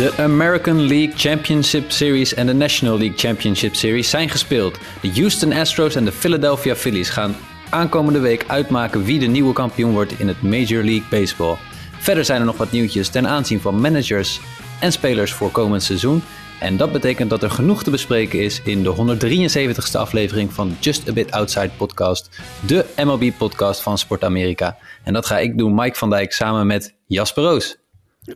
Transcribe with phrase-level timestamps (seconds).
[0.00, 4.78] De American League Championship Series en de National League Championship Series zijn gespeeld.
[5.00, 7.36] De Houston Astros en de Philadelphia Phillies gaan
[7.70, 11.56] aankomende week uitmaken wie de nieuwe kampioen wordt in het Major League Baseball.
[11.98, 14.40] Verder zijn er nog wat nieuwtjes ten aanzien van managers
[14.80, 16.22] en spelers voor komend seizoen.
[16.60, 21.08] En dat betekent dat er genoeg te bespreken is in de 173ste aflevering van Just
[21.08, 24.78] a Bit Outside Podcast, de MLB-podcast van Sport Amerika.
[25.04, 27.79] En dat ga ik doen, Mike van Dijk, samen met Jasper Roos.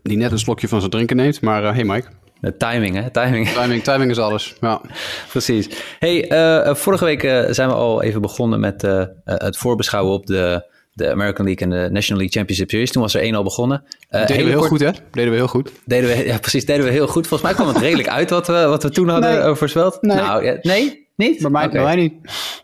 [0.03, 2.07] Die net een slokje van zijn drinken neemt, maar uh, hey Mike.
[2.41, 3.11] De timing, hè?
[3.11, 3.48] Timing.
[3.48, 4.55] Timing, timing is alles.
[4.61, 4.80] Ja.
[5.33, 5.69] Precies.
[5.98, 8.83] Hey, uh, vorige week uh, zijn we al even begonnen met
[9.25, 12.93] het voorbeschouwen op de, de American League en de National League Championship Series.
[12.93, 13.84] Toen was er één al begonnen.
[14.09, 14.69] deden we heel kort...
[14.69, 14.91] goed, hè?
[15.11, 15.70] Deden we heel goed.
[15.84, 16.65] Deden we, ja, precies.
[16.65, 17.27] Deden we heel goed.
[17.27, 19.55] Volgens mij kwam het redelijk uit wat we, wat we toen hadden nee.
[19.55, 20.03] voorspeld.
[20.03, 20.17] Nee.
[20.17, 21.04] Nou, ja, nee?
[21.17, 21.41] Niet?
[21.41, 21.83] Bij mij, okay.
[21.83, 22.15] bij mij niet.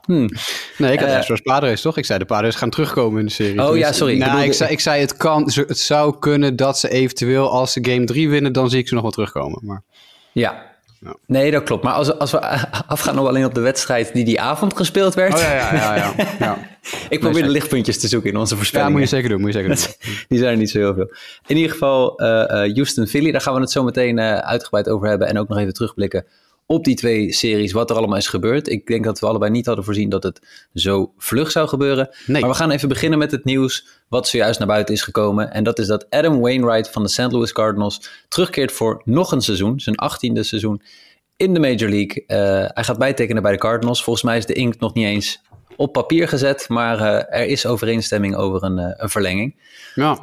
[0.03, 0.29] Hmm.
[0.79, 1.97] Nee, ik had uh, Astros Padres, toch?
[1.97, 3.61] Ik zei de Padres gaan terugkomen in de serie.
[3.63, 4.19] Oh dus, ja, sorry.
[4.19, 7.85] Nou, ik, zei, ik zei het, kan, het zou kunnen dat ze eventueel als ze
[7.85, 9.61] game 3 winnen, dan zie ik ze nog wel terugkomen.
[9.63, 9.83] Maar...
[10.33, 10.63] Ja.
[11.01, 11.17] ja.
[11.27, 11.85] Nee, dat klopt.
[11.85, 12.41] Maar als, als we
[12.87, 15.35] afgaan nog alleen op de wedstrijd die die avond gespeeld werd.
[15.35, 15.95] Oh ja, ja, ja.
[15.97, 16.59] ja, ja.
[17.09, 18.93] ik probeer nee, de lichtpuntjes te zoeken in onze voorspellingen.
[18.93, 19.41] Ja, moet je zeker doen.
[19.41, 20.15] Moet je zeker doen.
[20.29, 21.13] die zijn er niet zo heel veel.
[21.47, 24.89] In ieder geval uh, uh, Houston Philly, daar gaan we het zo meteen uh, uitgebreid
[24.89, 25.29] over hebben.
[25.29, 26.25] En ook nog even terugblikken
[26.71, 28.69] op die twee series wat er allemaal is gebeurd.
[28.69, 32.09] Ik denk dat we allebei niet hadden voorzien dat het zo vlug zou gebeuren.
[32.27, 32.41] Nee.
[32.41, 35.53] Maar we gaan even beginnen met het nieuws wat zojuist naar buiten is gekomen.
[35.53, 37.33] En dat is dat Adam Wainwright van de St.
[37.33, 40.83] Louis Cardinals terugkeert voor nog een seizoen, zijn achttiende seizoen
[41.37, 42.25] in de Major League.
[42.27, 42.37] Uh,
[42.75, 44.05] hij gaat bijtekenen bij de Cardinals.
[44.05, 45.41] Volgens mij is de inkt nog niet eens
[45.77, 49.57] op papier gezet, maar uh, er is overeenstemming over een, uh, een verlenging.
[49.95, 50.19] Ja.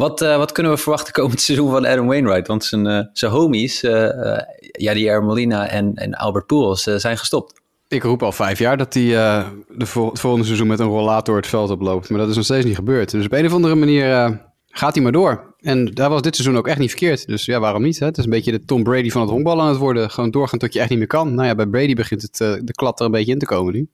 [0.00, 2.46] Wat, uh, wat, kunnen we verwachten komend seizoen van Adam Wainwright?
[2.46, 7.60] Want zijn, uh, zijn homies, uh, Yadier Molina en, en Albert Pujols, zijn gestopt.
[7.88, 11.46] Ik roep al vijf jaar dat hij de het volgende seizoen met een rollator het
[11.46, 12.08] veld oploopt.
[12.08, 13.10] Maar dat is nog steeds niet gebeurd.
[13.10, 15.54] Dus op een of andere manier gaat hij maar door.
[15.58, 17.26] En daar was dit seizoen ook echt niet verkeerd.
[17.26, 17.98] Dus ja, waarom niet?
[17.98, 18.06] Hè?
[18.06, 20.10] Het is een beetje de Tom Brady van het honkbal aan het worden.
[20.10, 21.34] Gewoon doorgaan tot je echt niet meer kan.
[21.34, 23.88] Nou ja, bij Brady begint het, de klad er een beetje in te komen nu.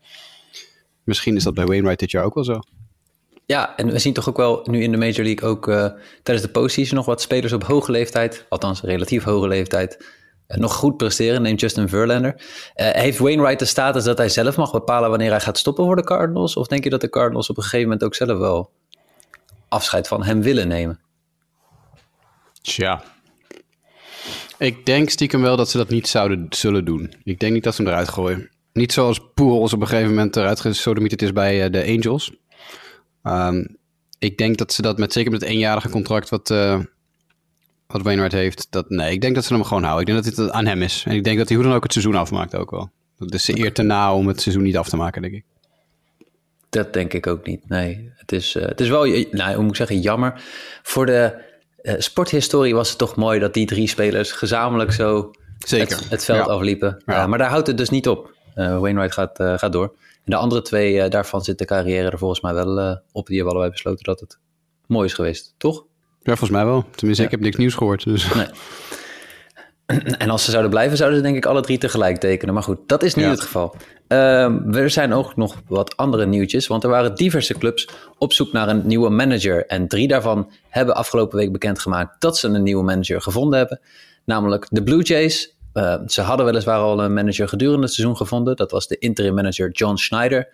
[1.04, 2.60] Misschien is dat bij Wainwright dit jaar ook wel zo.
[3.46, 5.86] Ja, en we zien toch ook wel nu in de Major League ook uh,
[6.22, 10.04] tijdens de postseason nog wat spelers op hoge leeftijd, althans relatief hoge leeftijd,
[10.48, 11.42] uh, nog goed presteren.
[11.42, 12.34] Neem Justin Verlander.
[12.34, 12.42] Uh,
[12.90, 16.04] heeft Wainwright de status dat hij zelf mag bepalen wanneer hij gaat stoppen voor de
[16.04, 16.56] Cardinals?
[16.56, 18.70] Of denk je dat de Cardinals op een gegeven moment ook zelf wel
[19.68, 21.00] afscheid van hem willen nemen?
[22.62, 23.02] Tja.
[24.58, 27.14] Ik denk stiekem wel dat ze dat niet zouden zullen doen.
[27.24, 28.50] Ik denk niet dat ze hem eruit gooien.
[28.72, 32.32] Niet zoals Pujols op een gegeven moment eruit gesodemieterd is bij de Angels.
[33.26, 33.76] Um,
[34.18, 36.80] ik denk dat ze dat met zeker met het eenjarige contract wat, uh,
[37.86, 38.66] wat Wainwright heeft.
[38.70, 40.06] Dat, nee, ik denk dat ze hem gewoon houden.
[40.06, 41.04] Ik denk dat het aan hem is.
[41.06, 42.90] En ik denk dat hij hoe dan ook het seizoen afmaakt ook wel.
[43.18, 45.44] Dat is ze eer te na om het seizoen niet af te maken, denk ik.
[46.68, 47.68] Dat denk ik ook niet.
[47.68, 50.42] Nee, het is, uh, het is wel, nou, hoe moet ik zeggen, jammer.
[50.82, 51.34] Voor de
[51.82, 55.96] uh, sporthistorie was het toch mooi dat die drie spelers gezamenlijk zo Zeker.
[55.96, 56.52] Het, het veld ja.
[56.52, 57.02] afliepen.
[57.06, 57.22] Ja.
[57.22, 58.34] Uh, maar daar houdt het dus niet op.
[58.54, 59.94] Wainwright gaat, gaat door.
[60.26, 63.26] En de andere twee, uh, daarvan zit de carrière er volgens mij wel uh, op.
[63.26, 64.38] Die hebben allebei besloten dat het
[64.86, 65.84] mooi is geweest, toch?
[66.22, 66.84] Ja, volgens mij wel.
[66.90, 67.28] Tenminste, ja.
[67.28, 68.04] ik heb niks nieuws gehoord.
[68.04, 68.34] Dus.
[68.34, 68.46] Nee.
[70.18, 72.54] En als ze zouden blijven, zouden ze denk ik alle drie tegelijk tekenen.
[72.54, 73.30] Maar goed, dat is niet ja.
[73.30, 73.74] het geval.
[74.08, 76.66] Uh, er zijn ook nog wat andere nieuwtjes.
[76.66, 77.88] Want er waren diverse clubs
[78.18, 79.66] op zoek naar een nieuwe manager.
[79.66, 83.80] En drie daarvan hebben afgelopen week bekendgemaakt dat ze een nieuwe manager gevonden hebben.
[84.24, 88.56] Namelijk de Blue Jays, uh, ze hadden weliswaar al een manager gedurende het seizoen gevonden.
[88.56, 90.48] Dat was de interim manager John Schneider.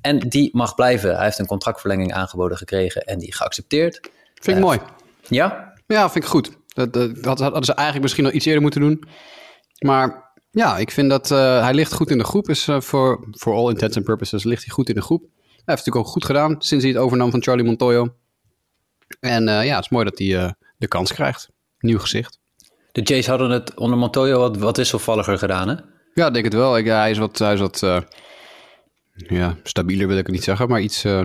[0.00, 1.14] En die mag blijven.
[1.14, 4.00] Hij heeft een contractverlenging aangeboden gekregen en die geaccepteerd.
[4.34, 4.80] Vind ik uh, mooi.
[5.28, 5.72] Ja?
[5.86, 6.50] Ja, vind ik goed.
[6.66, 9.04] Dat, dat, dat hadden ze eigenlijk misschien nog iets eerder moeten doen.
[9.78, 12.48] Maar ja, ik vind dat uh, hij ligt goed in de groep.
[12.48, 15.20] Is voor uh, all intents and purposes ligt hij goed in de groep.
[15.20, 18.14] Hij heeft het natuurlijk ook goed gedaan sinds hij het overnam van Charlie Montoyo.
[19.20, 21.48] En ja, het is mooi dat hij de kans krijgt.
[21.78, 22.42] Nieuw gezicht.
[22.94, 25.74] De Jays hadden het onder Montoyo wat, wat wisselvalliger gedaan, hè?
[26.14, 26.78] Ja, denk het wel.
[26.78, 28.00] Ik, ja, hij is wat, hij is wat uh,
[29.12, 31.22] ja, stabieler wil ik het niet zeggen, maar iets uh,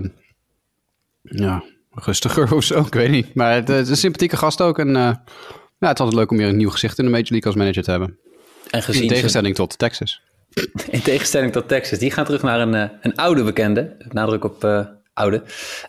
[1.22, 2.80] ja, rustiger of zo.
[2.80, 3.34] Ik weet niet.
[3.34, 4.78] Maar het, het is een sympathieke gast ook.
[4.78, 7.30] En uh, ja, het is altijd leuk om weer een nieuw gezicht in de Major
[7.30, 8.18] League als manager te hebben.
[8.70, 9.62] En gezien in tegenstelling ze...
[9.62, 10.20] tot Texas.
[10.90, 11.98] In tegenstelling tot Texas.
[11.98, 13.96] Die gaan terug naar een, een oude bekende.
[14.08, 14.62] Nadruk op
[15.14, 15.42] oude.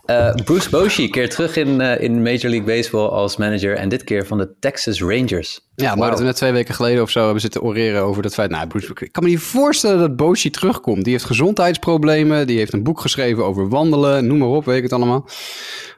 [0.06, 3.76] Uh, Bruce Bochy keert terug in, uh, in Major League Baseball als manager.
[3.76, 5.70] En dit keer van de Texas Rangers.
[5.76, 6.00] Ja, wow.
[6.00, 8.50] maar dat we net twee weken geleden of zo hebben zitten oreren over dat feit.
[8.50, 11.04] Nou, Bruce, ik kan me niet voorstellen dat Bochy terugkomt.
[11.04, 12.48] Die heeft gezondheidsproblemen.
[12.48, 14.28] Die heeft een boek geschreven over wandelen.
[14.28, 15.22] Noem maar op, weet ik het allemaal.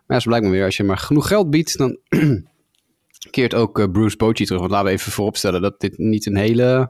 [0.07, 0.65] Maar ja, zo blijkt me weer.
[0.65, 1.97] Als je maar genoeg geld biedt, dan
[3.31, 4.59] keert ook uh, Bruce Bochy terug.
[4.59, 6.89] Want laten we even vooropstellen dat dit niet een hele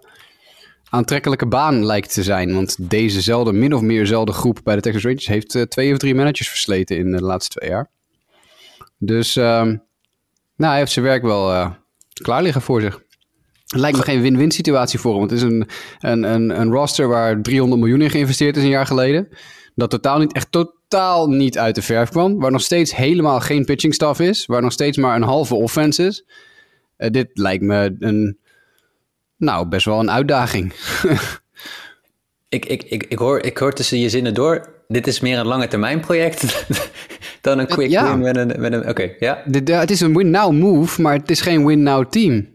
[0.94, 2.54] aantrekkelijke baan lijkt te zijn.
[2.54, 6.16] Want dezezelfde, min of meerzelfde groep bij de Texas Rangers heeft uh, twee of drie
[6.16, 7.90] managers versleten in de laatste twee jaar.
[8.98, 9.78] Dus uh, nou,
[10.56, 11.72] hij heeft zijn werk wel uh,
[12.14, 13.02] klaar liggen voor zich.
[13.66, 15.20] Lijkt me geen win-win situatie voor hem.
[15.20, 15.68] Want het is een,
[16.00, 19.28] een, een, een roster waar 300 miljoen in geïnvesteerd is een jaar geleden.
[19.76, 22.40] Dat totaal niet, echt totaal niet uit de verf kwam.
[22.40, 24.46] Waar nog steeds helemaal geen pitching staff is.
[24.46, 26.26] Waar nog steeds maar een halve offense is.
[26.98, 28.38] Uh, dit lijkt me een,
[29.44, 30.74] nou, best wel een uitdaging.
[32.50, 34.72] ik, ik, ik, ik, hoor, ik hoor tussen je zinnen door.
[34.88, 36.66] Dit is meer een lange termijn project
[37.42, 38.12] dan een quick ja.
[38.12, 38.62] win met een...
[38.62, 39.44] Met een Oké, ja.
[39.46, 42.48] Dit, het is een win-now move, maar het is geen win-now team.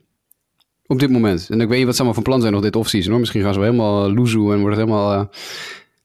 [0.86, 1.46] Op dit moment.
[1.50, 3.20] En ik weet niet wat ze allemaal van plan zijn nog dit offseason hoor.
[3.20, 5.26] Misschien gaan ze wel helemaal loezoe en wordt het helemaal uh,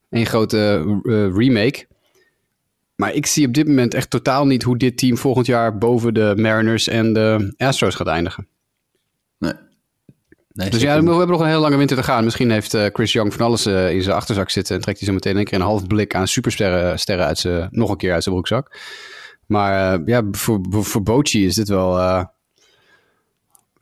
[0.10, 1.86] een grote uh, remake.
[2.96, 6.14] Maar ik zie op dit moment echt totaal niet hoe dit team volgend jaar boven
[6.14, 8.48] de Mariners en de Astros gaat eindigen.
[10.54, 10.70] Nee.
[10.70, 12.24] dus ja, we hebben nog een hele lange winter te gaan.
[12.24, 15.14] Misschien heeft uh, Chris Young van alles in zijn achterzak zitten en trekt hij zo
[15.14, 18.24] meteen een keer een half blik aan supersterren sterren uit zijn, nog een keer uit
[18.24, 18.80] zijn broekzak.
[19.48, 22.00] Maar ja, voor, voor Bochy is dit wel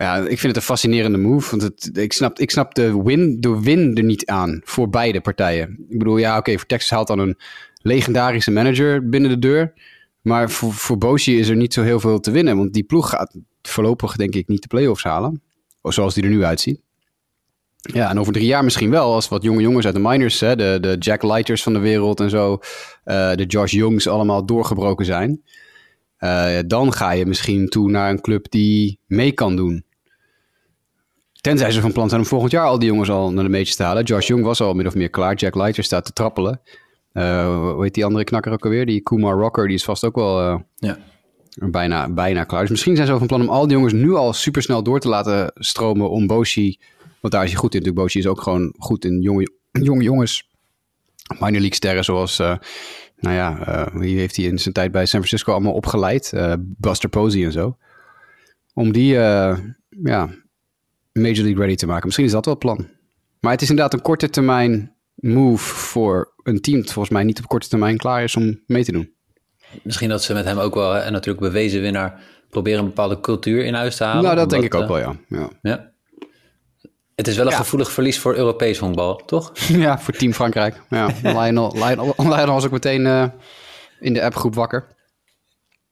[0.01, 1.50] ja, ik vind het een fascinerende move.
[1.50, 5.21] Want het, ik, snap, ik snap de win, de win er niet aan voor beide
[5.21, 5.85] partijen.
[5.89, 7.38] Ik bedoel, ja, oké, voor Texas haalt dan een
[7.81, 9.73] legendarische manager binnen de deur.
[10.21, 12.57] Maar voor, voor Boshi is er niet zo heel veel te winnen.
[12.57, 15.41] Want die ploeg gaat voorlopig, denk ik, niet de playoffs halen.
[15.81, 16.81] Zoals die er nu uitziet.
[17.81, 20.56] Ja, en over drie jaar misschien wel, als wat jonge jongens uit de minors, hè,
[20.56, 25.06] de, de Jack Lighters van de wereld en zo, uh, de Josh Youngs allemaal doorgebroken
[25.06, 25.42] zijn.
[26.19, 29.86] Uh, dan ga je misschien toe naar een club die mee kan doen.
[31.42, 33.75] Tenzij ze van plan zijn om volgend jaar al die jongens al naar de meetjes
[33.75, 34.04] te halen.
[34.04, 35.36] Josh Young was al min of meer klaar.
[35.36, 36.62] Jack Leiter staat te trappelen.
[37.13, 38.86] Uh, heet die andere knakker ook alweer?
[38.86, 40.98] Die Kumar Rocker, die is vast ook wel ja.
[41.56, 42.62] Bijna, bijna klaar.
[42.62, 45.09] Dus misschien zijn ze van plan om al die jongens nu al supersnel door te
[45.09, 46.80] laten stromen om Boshi.
[47.19, 47.80] Want daar is hij goed in.
[47.80, 50.50] Natuurlijk, Boshi is ook gewoon goed in jonge, jonge jongens.
[51.39, 52.56] Minor league sterren zoals, uh,
[53.19, 56.33] nou ja, wie heeft hij in zijn tijd bij San Francisco allemaal opgeleid?
[56.59, 57.77] Buster Posey en zo.
[58.74, 59.13] Om die,
[59.89, 60.30] ja,
[61.13, 62.06] Major League ready te maken.
[62.06, 62.88] Misschien is dat wel het plan.
[63.39, 67.39] Maar het is inderdaad een korte termijn move voor een team dat volgens mij niet
[67.39, 69.13] op korte termijn klaar is om mee te doen.
[69.83, 72.19] Misschien dat ze met hem ook wel, en natuurlijk bewezen winnaar,
[72.50, 74.23] proberen een bepaalde cultuur in huis te halen.
[74.23, 75.15] Nou, dat denk ik ook wel, ja.
[75.27, 75.50] ja.
[75.62, 75.91] ja.
[77.15, 79.51] Het is wel een gevoelig verlies voor Europees honkbal, toch?
[79.68, 80.81] ja, voor Team Frankrijk.
[80.89, 83.25] Ja, Lionel, Lionel, Lionel was ook meteen uh,
[84.00, 84.88] in de appgroep wakker.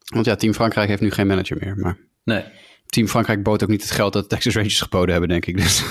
[0.06, 1.78] Want ja, Team Frankrijk heeft nu geen manager meer.
[1.78, 1.98] Maar...
[2.24, 2.44] Nee.
[2.86, 5.58] Team Frankrijk bood ook niet het geld dat de Texas Rangers geboden hebben, denk ik.
[5.58, 5.84] Dus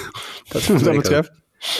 [0.49, 1.31] dat wat dat betreft.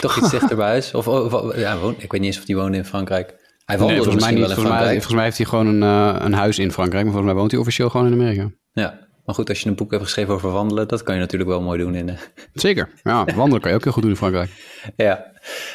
[0.01, 0.95] Toch iets dichter bij huis.
[0.95, 3.35] Of, of, ja, woon, ik weet niet eens of hij woonde in Frankrijk.
[3.69, 4.41] Hij woonde nee, volgens mij niet.
[4.41, 7.05] Wel in volgens, mij, volgens mij heeft hij gewoon een, uh, een huis in Frankrijk.
[7.05, 8.51] Maar volgens mij woont hij officieel gewoon in Amerika.
[8.73, 11.51] Ja, maar goed, als je een boek hebt geschreven over wandelen, dat kan je natuurlijk
[11.51, 12.09] wel mooi doen in.
[12.09, 12.15] Uh...
[12.53, 14.51] Zeker, ja, wandelen kan je ook heel goed doen in Frankrijk.
[14.97, 15.33] ja,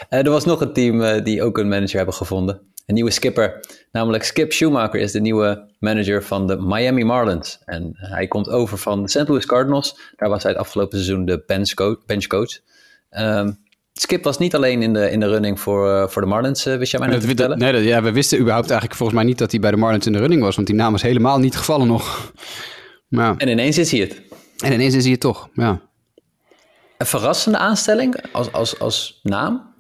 [0.10, 3.60] uh, er was nog een team die ook een manager hebben gevonden een nieuwe skipper.
[3.92, 7.60] Namelijk Skip Schumacher is de nieuwe manager van de Miami Marlins.
[7.66, 9.28] En hij komt over van de St.
[9.28, 10.13] Louis Cardinals.
[10.16, 12.06] Daar was hij het afgelopen seizoen de benchcoach.
[12.06, 12.60] benchcoach.
[13.10, 13.62] Um,
[13.94, 16.78] Skip was niet alleen in de, in de running voor, uh, voor de Marlins, uh,
[16.78, 17.57] wist jij mij net vertellen?
[17.57, 20.06] Nee, dat, ja, we wisten überhaupt eigenlijk volgens mij niet dat hij bij de Marlins
[20.06, 20.56] in de running was.
[20.56, 22.31] Want die naam was helemaal niet gevallen nog.
[23.07, 24.22] Maar, en ineens is hij het.
[24.57, 25.81] En ineens is hij het toch, ja.
[26.98, 29.74] Een verrassende aanstelling als, als, als naam?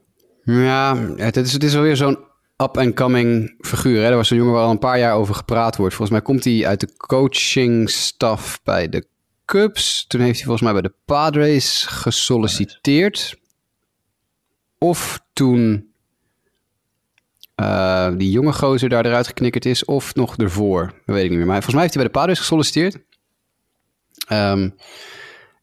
[0.43, 2.17] Ja, het is, het is alweer zo'n
[2.57, 4.01] up-and-coming figuur.
[4.01, 4.09] Hè?
[4.09, 5.95] Er was zo'n jongen waar al een paar jaar over gepraat wordt.
[5.95, 9.07] Volgens mij komt hij uit de coaching staff bij de
[9.45, 10.05] Cubs.
[10.07, 13.41] Toen heeft hij volgens mij bij de Padres gesolliciteerd.
[14.83, 15.93] Of toen
[17.61, 19.85] uh, die jonge gozer daar eruit geknikkerd is.
[19.85, 20.93] Of nog ervoor.
[21.05, 21.47] Weet ik niet meer.
[21.47, 22.95] Maar volgens mij heeft hij bij de Padres gesolliciteerd.
[24.31, 24.75] Um,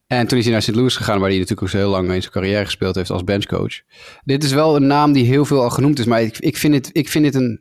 [0.07, 0.75] en toen is hij naar St.
[0.75, 3.25] Louis gegaan, waar hij natuurlijk ook zo heel lang in zijn carrière gespeeld heeft als
[3.25, 3.81] benchcoach.
[4.25, 6.75] Dit is wel een naam die heel veel al genoemd is, maar ik, ik, vind,
[6.75, 7.61] het, ik vind het een...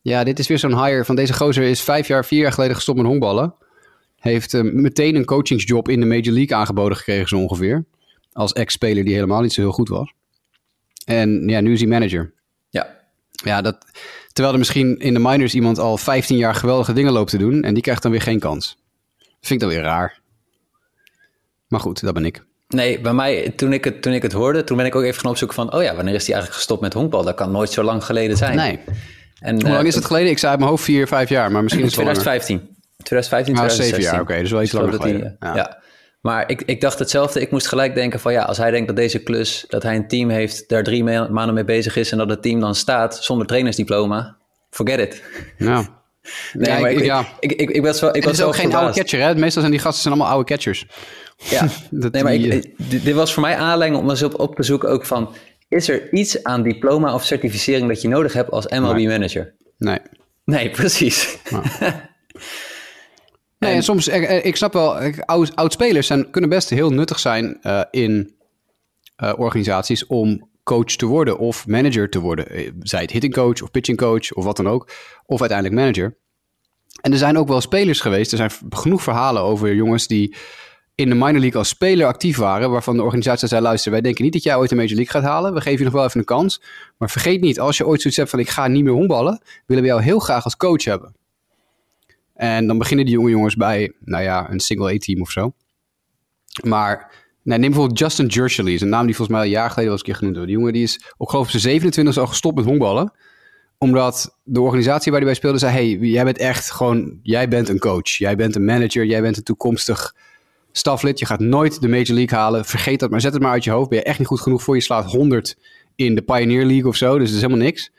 [0.00, 2.74] Ja, dit is weer zo'n hire van deze gozer is vijf jaar, vier jaar geleden
[2.74, 3.54] gestopt met honkballen.
[4.16, 7.84] Heeft uh, meteen een coachingsjob in de Major League aangeboden gekregen zo ongeveer.
[8.32, 10.16] Als ex-speler die helemaal niet zo heel goed was.
[11.08, 12.32] En ja, nu is hij manager.
[12.70, 12.96] Ja.
[13.30, 13.76] Ja, dat,
[14.32, 17.62] terwijl er misschien in de minors iemand al 15 jaar geweldige dingen loopt te doen
[17.62, 18.76] en die krijgt dan weer geen kans.
[19.18, 20.20] Dat vind ik dan weer raar.
[21.68, 22.44] Maar goed, dat ben ik.
[22.68, 25.20] Nee, bij mij, toen ik, het, toen ik het hoorde, toen ben ik ook even
[25.20, 25.72] gaan opzoeken van...
[25.74, 27.24] oh ja, wanneer is hij eigenlijk gestopt met honkbal?
[27.24, 28.56] Dat kan nooit zo lang geleden zijn.
[28.56, 28.78] Nee.
[29.40, 30.30] En, Hoe lang is het geleden?
[30.30, 32.76] Ik zei uit mijn hoofd vier, vijf jaar, maar misschien is het 2015.
[32.96, 33.84] 2015, 2016.
[33.84, 34.40] zeven jaar, oké.
[34.40, 35.36] dus wel iets langer geleden.
[35.40, 35.54] ja.
[35.54, 35.86] ja.
[36.28, 37.40] Maar ik, ik dacht hetzelfde.
[37.40, 40.08] Ik moest gelijk denken van ja, als hij denkt dat deze klus, dat hij een
[40.08, 43.46] team heeft, daar drie maanden mee bezig is en dat het team dan staat zonder
[43.46, 44.36] trainersdiploma,
[44.70, 45.22] forget it.
[45.58, 45.86] Ja.
[46.52, 47.26] Nee, maar ik, ja.
[47.40, 48.16] ik, ik, ik, was wel.
[48.16, 49.34] Ik was is ook geen oude catcher, hè?
[49.34, 50.86] Meestal zijn die gasten zijn allemaal oude catchers.
[51.36, 54.62] Ja, nee, maar ik, eh, dit was voor mij aanleiding om eens op, op te
[54.62, 55.34] zoeken ook van...
[55.68, 59.54] is er iets aan diploma of certificering dat je nodig hebt als MLB-manager?
[59.78, 59.98] Nee.
[60.44, 61.38] Nee, precies.
[63.58, 68.34] Nee, en, soms, ik, snap wel, oud, oud-spelers kunnen best heel nuttig zijn uh, in
[69.16, 72.74] uh, organisaties om coach te worden of manager te worden.
[72.82, 74.90] Zij het hitting coach of pitching coach of wat dan ook.
[75.26, 76.16] Of uiteindelijk manager.
[77.00, 78.32] En er zijn ook wel spelers geweest.
[78.32, 80.36] Er zijn genoeg verhalen over jongens die
[80.94, 84.24] in de minor league als speler actief waren, waarvan de organisatie zei, luister, wij denken
[84.24, 85.54] niet dat jij ooit een major league gaat halen.
[85.54, 86.62] We geven je nog wel even een kans.
[86.96, 89.82] Maar vergeet niet, als je ooit zoiets hebt van ik ga niet meer honkballen, willen
[89.82, 91.14] we jou heel graag als coach hebben.
[92.38, 95.52] En dan beginnen die jonge jongens bij, nou ja, een single A-team of zo.
[96.62, 97.10] Maar
[97.42, 100.00] nee, neem bijvoorbeeld Justin Jershely, is een naam die volgens mij een jaar geleden was
[100.00, 100.50] een keer genoemd wordt.
[100.50, 103.12] Die jongen die is ook geloof zijn 27 al gestopt met honkballen
[103.78, 107.68] omdat de organisatie waar hij bij speelde zei: Hey, jij bent echt gewoon, jij bent
[107.68, 108.08] een coach.
[108.08, 109.04] Jij bent een manager.
[109.04, 110.14] Jij bent een toekomstig
[110.72, 111.18] staflid.
[111.18, 112.64] Je gaat nooit de Major League halen.
[112.64, 113.20] Vergeet dat maar.
[113.20, 113.88] Zet het maar uit je hoofd.
[113.88, 114.74] Ben je echt niet goed genoeg voor.
[114.74, 115.56] Je slaat 100
[115.96, 117.18] in de Pioneer League of zo.
[117.18, 117.90] Dus dat is helemaal niks.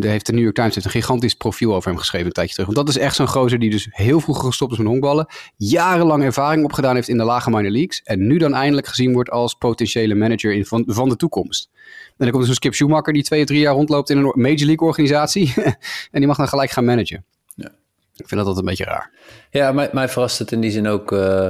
[0.00, 2.52] de heeft de New York Times heeft een gigantisch profiel over hem geschreven een tijdje
[2.52, 2.74] terug.
[2.74, 5.26] Want dat is echt zo'n gozer die dus heel vroeg gestopt is met honkballen.
[5.56, 8.02] Jarenlang ervaring opgedaan heeft in de lage minor leagues.
[8.02, 11.68] En nu dan eindelijk gezien wordt als potentiële manager in, van, van de toekomst.
[12.06, 14.66] En dan komt dus een Skip Schumacher die twee, drie jaar rondloopt in een Major
[14.66, 15.54] League organisatie.
[16.12, 17.24] en die mag dan gelijk gaan managen.
[17.54, 17.68] Ja.
[18.16, 19.10] Ik vind dat altijd een beetje raar.
[19.50, 21.48] Ja, mij, mij verrast het in die zin ook, uh,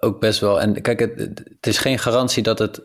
[0.00, 0.60] ook best wel.
[0.60, 2.82] En kijk, het, het is geen garantie dat het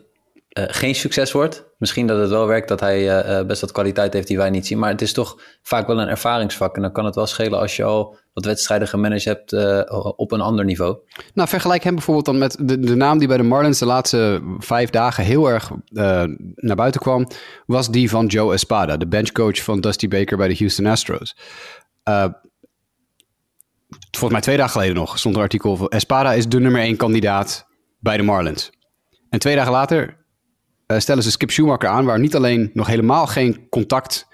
[0.58, 1.64] uh, geen succes wordt.
[1.78, 4.66] Misschien dat het wel werkt dat hij uh, best wat kwaliteit heeft die wij niet
[4.66, 4.78] zien.
[4.78, 6.76] Maar het is toch vaak wel een ervaringsvak.
[6.76, 9.52] En dan kan het wel schelen als je al wat wedstrijden gemanaged hebt
[10.16, 10.96] op een ander niveau.
[11.34, 14.40] Nou, vergelijk hem bijvoorbeeld dan met de, de naam die bij de Marlins de laatste
[14.58, 15.70] vijf dagen heel erg
[16.54, 17.26] naar buiten kwam.
[17.66, 21.36] Was die van Joe Espada, de benchcoach van Dusty Baker bij de Houston Astros.
[24.10, 26.96] volgens mij twee dagen geleden nog stond een artikel van Espada is de nummer één
[26.96, 27.66] kandidaat
[27.98, 28.70] bij de Marlins.
[29.30, 30.21] En twee dagen later
[31.00, 34.26] stellen ze Skip Schumacher aan, waar niet alleen nog helemaal geen contact,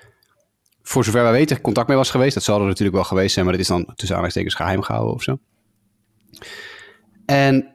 [0.82, 2.34] voor zover wij weten, contact mee was geweest.
[2.34, 5.14] Dat zal er natuurlijk wel geweest zijn, maar dat is dan tussen aanhalingstekens geheim gehouden
[5.14, 5.38] of zo.
[7.26, 7.74] En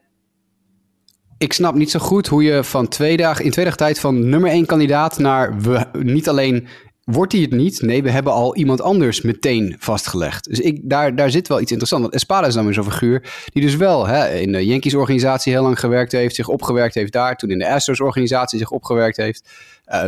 [1.38, 4.50] ik snap niet zo goed hoe je van twee dagen, in twee tijd van nummer
[4.50, 6.68] één kandidaat naar we niet alleen
[7.04, 7.82] wordt hij het niet?
[7.82, 10.50] Nee, we hebben al iemand anders meteen vastgelegd.
[10.50, 12.04] Dus ik, daar, daar zit wel iets interessants.
[12.06, 15.54] Want Espada is dan weer zo'n figuur die dus wel hè, in de Yankees organisatie
[15.54, 19.18] heel lang gewerkt heeft, zich opgewerkt heeft daar, toen in de Astros organisatie zich opgewerkt
[19.18, 19.50] heeft.
[19.88, 20.06] Uh,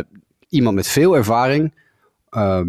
[0.48, 1.74] iemand met veel ervaring,
[2.30, 2.60] uh,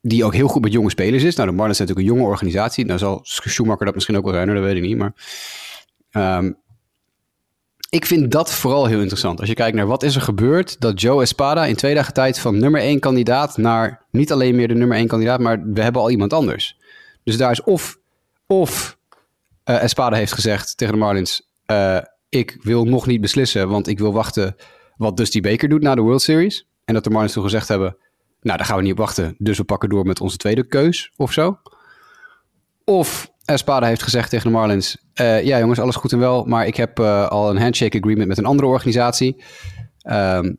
[0.00, 1.36] die ook heel goed met jonge spelers is.
[1.36, 2.84] Nou, de Marlins is natuurlijk een jonge organisatie.
[2.84, 4.96] Nou zal Schumacher dat misschien ook wel zijn, dat weet ik niet.
[4.96, 5.12] Maar
[6.38, 6.56] um,
[7.96, 9.40] ik vind dat vooral heel interessant.
[9.40, 12.38] Als je kijkt naar wat is er gebeurd, dat Joe Espada in twee dagen tijd
[12.38, 16.02] van nummer één kandidaat naar niet alleen meer de nummer één kandidaat, maar we hebben
[16.02, 16.78] al iemand anders.
[17.24, 17.98] Dus daar is of,
[18.46, 18.98] of
[19.64, 21.98] uh, Espada heeft gezegd tegen de Marlins, uh,
[22.28, 24.56] ik wil nog niet beslissen, want ik wil wachten
[24.96, 26.66] wat Dusty Baker doet na de World Series.
[26.84, 27.96] En dat de Marlins toen gezegd hebben,
[28.40, 31.12] nou daar gaan we niet op wachten, dus we pakken door met onze tweede keus
[31.16, 31.58] of zo.
[32.84, 36.44] Of Espada heeft gezegd tegen de Marlins: uh, Ja, jongens, alles goed en wel.
[36.44, 39.42] Maar ik heb uh, al een handshake agreement met een andere organisatie.
[40.10, 40.56] Um,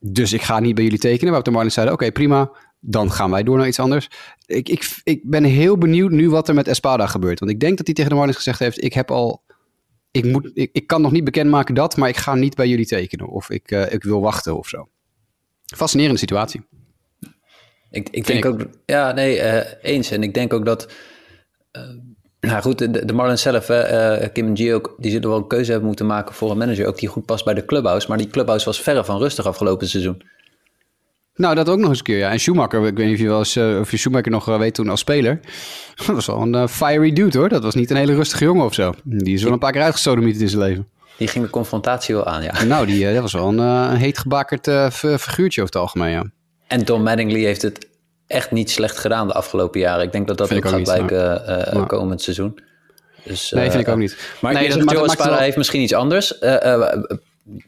[0.00, 1.26] dus ik ga niet bij jullie tekenen.
[1.26, 2.50] Waarop de Marlins zeiden: Oké, okay, prima.
[2.80, 4.08] Dan gaan wij door naar iets anders.
[4.46, 7.38] Ik, ik, ik ben heel benieuwd nu wat er met Espada gebeurt.
[7.38, 9.42] Want ik denk dat hij tegen de Marlins gezegd heeft: Ik heb al.
[10.10, 12.86] Ik, moet, ik, ik kan nog niet bekendmaken dat, maar ik ga niet bij jullie
[12.86, 13.28] tekenen.
[13.28, 14.88] Of ik, uh, ik wil wachten of zo.
[15.64, 16.66] Fascinerende situatie.
[17.90, 18.66] Ik, ik denk ook.
[18.86, 19.40] Ja, nee,
[19.82, 20.10] eens.
[20.10, 20.92] En ik denk ook dat
[22.40, 25.46] nou goed, de, de Marlins zelf, uh, Kim en G ook, die zullen wel een
[25.46, 28.08] keuze hebben moeten maken voor een manager, ook die goed past bij de clubhouse.
[28.08, 30.22] Maar die clubhouse was verre van rustig afgelopen seizoen.
[31.34, 32.30] Nou, dat ook nog eens een keer, ja.
[32.30, 34.74] En Schumacher, ik weet niet of je, wel eens, uh, of je Schumacher nog weet
[34.74, 35.40] toen als speler.
[35.96, 37.48] Dat was wel een fiery dude, hoor.
[37.48, 38.94] Dat was niet een hele rustige jongen of zo.
[39.04, 40.88] Die is wel een paar keer uitgesodemieterd in zijn leven.
[41.16, 42.64] Die ging de confrontatie wel aan, ja.
[42.64, 46.30] Nou, die, dat was wel een, een heet gebakerd figuurtje over het algemeen, ja.
[46.66, 47.87] En Tom Mattingly heeft het
[48.28, 50.04] echt niet slecht gedaan de afgelopen jaren.
[50.04, 51.42] Ik denk dat dat ook, ook gaat blijken
[51.74, 52.58] uh, komend seizoen.
[53.24, 54.36] Dus, nee, vind ik ook niet.
[54.40, 56.38] Maar nee, dat, Joe Espada heeft misschien iets anders.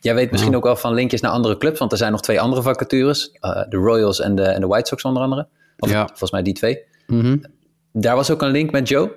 [0.00, 2.40] jij weet misschien ook wel van linkjes naar andere clubs, want er zijn nog twee
[2.40, 3.30] andere vacatures.
[3.68, 5.46] de Royals en de, en de White Sox onder andere.
[5.78, 6.06] Of ja.
[6.06, 6.82] volgens mij die twee.
[7.06, 7.44] Mm -hmm.
[7.92, 9.12] Daar was ook een link met Joe.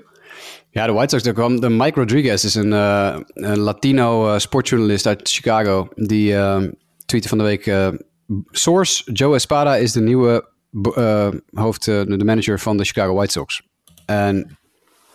[0.70, 4.40] Ja, de White Sox, daar kwam de Mike Rodriguez, is een, uh, een Latino uh,
[4.40, 5.88] sportjournalist uit Chicago.
[5.96, 6.62] Die uh,
[7.06, 7.74] tweette van de week:
[8.52, 13.32] Source, Joe Espada is de nieuwe uh, hoofd, uh, de manager van de Chicago White
[13.32, 13.62] Sox.
[14.06, 14.58] En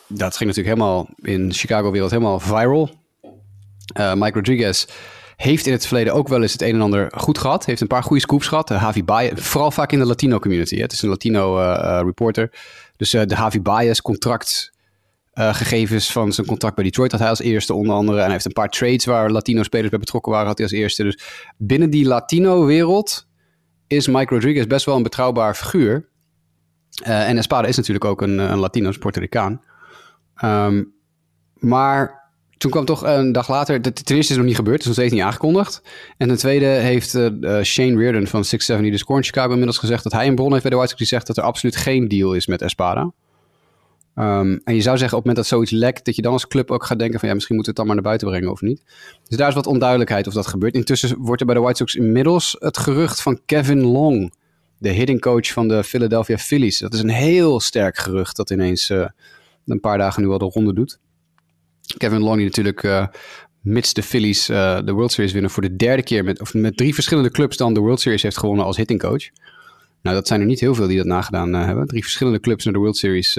[0.06, 2.90] dat ging natuurlijk helemaal in Chicago-wereld helemaal viral.
[3.98, 4.86] Uh, Mike Rodriguez
[5.36, 7.64] heeft in het verleden ook wel eens het een en ander goed gehad.
[7.64, 8.68] Heeft een paar goede scoops gehad.
[8.68, 10.76] De Javi Baez, vooral vaak in de Latino community.
[10.80, 11.56] Het is een Latino
[12.02, 12.50] reporter.
[12.96, 14.72] Dus de Javi Baez contract
[15.32, 18.16] gegevens van zijn contract bij Detroit had hij als eerste onder andere.
[18.16, 20.76] En hij heeft een paar trades waar Latino spelers bij betrokken waren, had hij als
[20.76, 21.02] eerste.
[21.02, 21.18] Dus
[21.56, 23.27] binnen die Latino wereld
[23.88, 26.08] is Mike Rodriguez best wel een betrouwbaar figuur.
[27.02, 29.60] Uh, en Espada is natuurlijk ook een, een Latino's Puerto Ricaan.
[30.44, 30.92] Um,
[31.54, 32.18] maar
[32.58, 34.86] toen kwam toch een dag later, ten eerste is het nog niet gebeurd, het is
[34.86, 35.82] nog steeds niet aangekondigd.
[36.16, 40.02] En ten tweede heeft uh, Shane Reardon van 670 The Score in Chicago inmiddels gezegd
[40.02, 42.34] dat hij een bron heeft bij de White die zegt dat er absoluut geen deal
[42.34, 43.12] is met Espada.
[44.18, 46.46] Um, en je zou zeggen op het moment dat zoiets lekt, dat je dan als
[46.46, 48.50] club ook gaat denken van ja, misschien moeten we het dan maar naar buiten brengen
[48.50, 48.82] of niet.
[49.28, 50.74] Dus daar is wat onduidelijkheid of dat gebeurt.
[50.74, 54.32] Intussen wordt er bij de White Sox inmiddels het gerucht van Kevin Long,
[54.78, 56.78] de hitting coach van de Philadelphia Phillies.
[56.78, 59.06] Dat is een heel sterk gerucht dat ineens uh,
[59.66, 60.98] een paar dagen nu al de ronde doet.
[61.96, 63.06] Kevin Long die natuurlijk uh,
[63.60, 66.76] mits de Phillies uh, de World Series winnen voor de derde keer met, of met
[66.76, 69.28] drie verschillende clubs dan de World Series heeft gewonnen als hitting coach.
[70.02, 71.86] Nou, dat zijn er niet heel veel die dat nagedaan hebben.
[71.86, 73.36] Drie verschillende clubs naar de World Series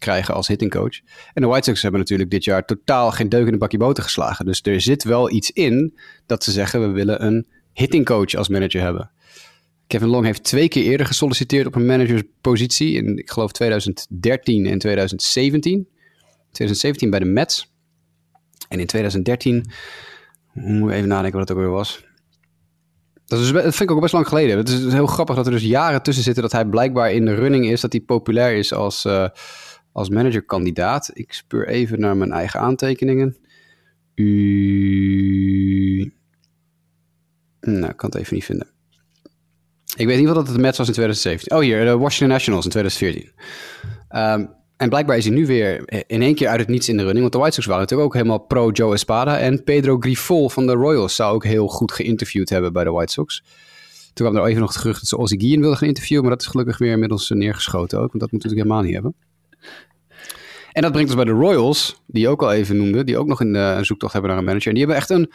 [0.00, 1.00] krijgen als hittingcoach.
[1.32, 4.02] En de White Sox hebben natuurlijk dit jaar totaal geen deuk in de bakje boter
[4.02, 4.44] geslagen.
[4.44, 8.80] Dus er zit wel iets in dat ze zeggen we willen een hittingcoach als manager
[8.80, 9.10] hebben.
[9.86, 12.92] Kevin Long heeft twee keer eerder gesolliciteerd op een managerspositie.
[12.92, 15.88] In, ik geloof 2013 en 2017.
[16.50, 17.72] 2017 bij de Mets.
[18.68, 19.70] En in 2013,
[20.52, 22.04] moet even nadenken wat het ook weer was.
[23.26, 24.56] Dat, is, dat vind ik ook best lang geleden.
[24.56, 27.34] Het is heel grappig dat er dus jaren tussen zitten dat hij blijkbaar in de
[27.34, 27.80] running is.
[27.80, 29.28] Dat hij populair is als, uh,
[29.92, 31.10] als managerkandidaat.
[31.12, 33.36] Ik speur even naar mijn eigen aantekeningen.
[34.14, 36.12] U...
[37.60, 38.68] Nou, ik kan het even niet vinden.
[39.96, 41.56] Ik weet niet wat dat de Mets was in 2017.
[41.56, 43.32] Oh, hier, de Washington Nationals in 2014.
[44.10, 47.02] Um, en blijkbaar is hij nu weer in één keer uit het niets in de
[47.02, 47.20] running.
[47.20, 49.38] Want de White Sox waren natuurlijk ook helemaal pro Joe Espada.
[49.38, 53.12] En Pedro Grifol van de Royals zou ook heel goed geïnterviewd hebben bij de White
[53.12, 53.42] Sox.
[54.12, 56.24] Toen kwam er even nog het gerucht dat ze Ozzy Guillen wilden gaan interviewen.
[56.24, 58.08] Maar dat is gelukkig weer inmiddels neergeschoten ook.
[58.08, 59.29] Want dat moeten we natuurlijk helemaal niet hebben.
[60.72, 63.04] En dat brengt ons bij de Royals, die je ook al even noemde.
[63.04, 64.68] Die ook nog een, een zoektocht hebben naar een manager.
[64.68, 65.32] En die hebben echt een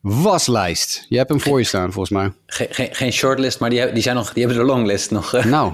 [0.00, 1.06] waslijst.
[1.08, 2.32] Je hebt hem voor je staan, volgens mij.
[2.46, 5.34] Geen, geen, geen shortlist, maar die, die, zijn nog, die hebben de longlist nog.
[5.34, 5.44] Eh.
[5.60, 5.72] Nou,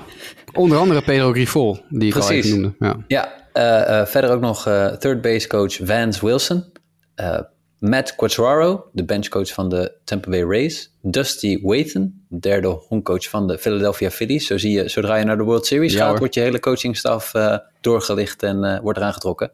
[0.53, 2.31] onder andere Pedro Grifol, die ik Precies.
[2.31, 2.75] al even noemde.
[2.79, 4.63] Ja, ja uh, uh, verder ook nog
[4.99, 6.65] third base coach Vance Wilson.
[7.79, 10.91] Matt Quattraro, de benchcoach van de Tampa Bay Rays.
[11.03, 14.47] Dusty Waithen, derde homecoach van de Philadelphia Phillies.
[14.47, 17.33] Zo zie je, zodra je naar de World Series gaat, wordt je hele coachingstaf
[17.81, 19.51] doorgelicht en wordt eraan getrokken.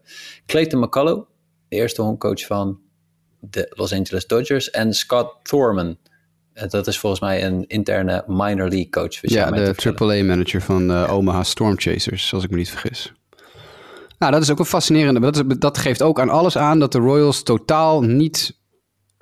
[0.47, 1.29] Clayton McCullough,
[1.69, 2.81] de eerste homecoach van
[3.41, 4.71] de Los Angeles Dodgers.
[4.71, 5.97] En Scott Thorman.
[6.53, 9.19] Eh, dat is volgens mij een interne minor league coach.
[9.21, 13.13] Ja, de AAA-manager van uh, Omaha Storm Chasers, als ik me niet vergis.
[14.23, 15.31] Nou, dat is ook een fascinerende.
[15.31, 18.59] Dat, dat geeft ook aan alles aan dat de Royals totaal niet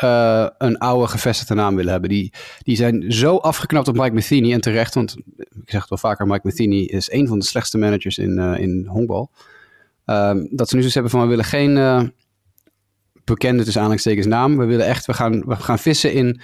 [0.05, 2.11] uh, een oude gevestigde naam willen hebben.
[2.11, 2.33] Die,
[2.63, 4.95] die zijn zo afgeknapt op Mike Matheny en terecht.
[4.95, 8.39] Want ik zeg het wel vaker, Mike Matheny is een van de slechtste managers in,
[8.39, 9.31] uh, in honkbal.
[10.07, 12.13] Um, dat ze nu zoiets hebben van we willen geen
[13.25, 14.59] bekende dus aanhalingstekens naam.
[14.59, 16.41] We willen echt, we gaan, we gaan vissen in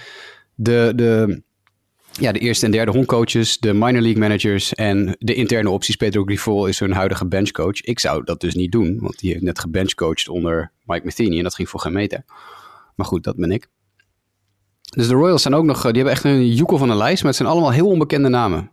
[0.55, 1.41] de, de,
[2.19, 5.95] ja, de eerste en derde hondcoaches, de minor league managers en de interne opties.
[5.95, 7.81] Pedro Grifol is hun huidige benchcoach.
[7.81, 11.43] Ik zou dat dus niet doen, want die heeft net gebenchcoached onder Mike Matheny en
[11.43, 12.23] dat ging voor geen meter.
[12.95, 13.67] Maar goed, dat ben ik.
[14.95, 17.31] Dus de Royals zijn ook nog, die hebben echt een joekel van een lijst, maar
[17.31, 18.71] het zijn allemaal heel onbekende namen.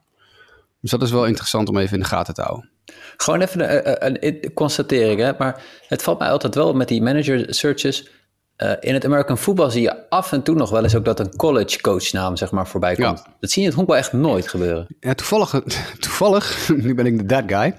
[0.81, 2.71] Dus dat is wel interessant om even in de gaten te houden.
[3.17, 5.33] Gewoon even een, een, constatering, hè?
[5.39, 8.11] maar het valt mij altijd wel met die manager searches.
[8.57, 11.21] Uh, in het American football zie je af en toe nog wel eens ook dat
[11.21, 13.19] een college coachnaam zeg maar voorbij komt.
[13.19, 13.35] Ja.
[13.41, 14.87] Dat zie je in het honkbal echt nooit gebeuren.
[15.01, 15.51] Ja, toevallig,
[15.99, 17.75] toevallig nu ben ik de that guy.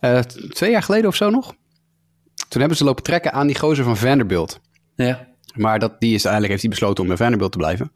[0.00, 1.54] Uh, twee jaar geleden of zo nog.
[2.48, 4.60] Toen hebben ze lopen trekken aan die gozer van Vanderbilt.
[4.94, 5.26] Ja.
[5.54, 7.92] Maar dat, die is, eigenlijk heeft hij besloten om bij Vanderbilt te blijven.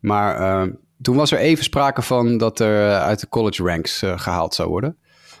[0.00, 4.54] Maar uh, toen was er even sprake van dat er uit de college ranks gehaald
[4.54, 4.96] zou worden.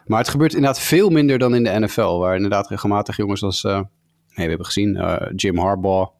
[0.06, 3.64] Maar het gebeurt inderdaad veel minder dan in de NFL, waar inderdaad regelmatig jongens als,
[3.64, 3.80] uh,
[4.34, 6.10] we hebben gezien, Jim Harbaugh,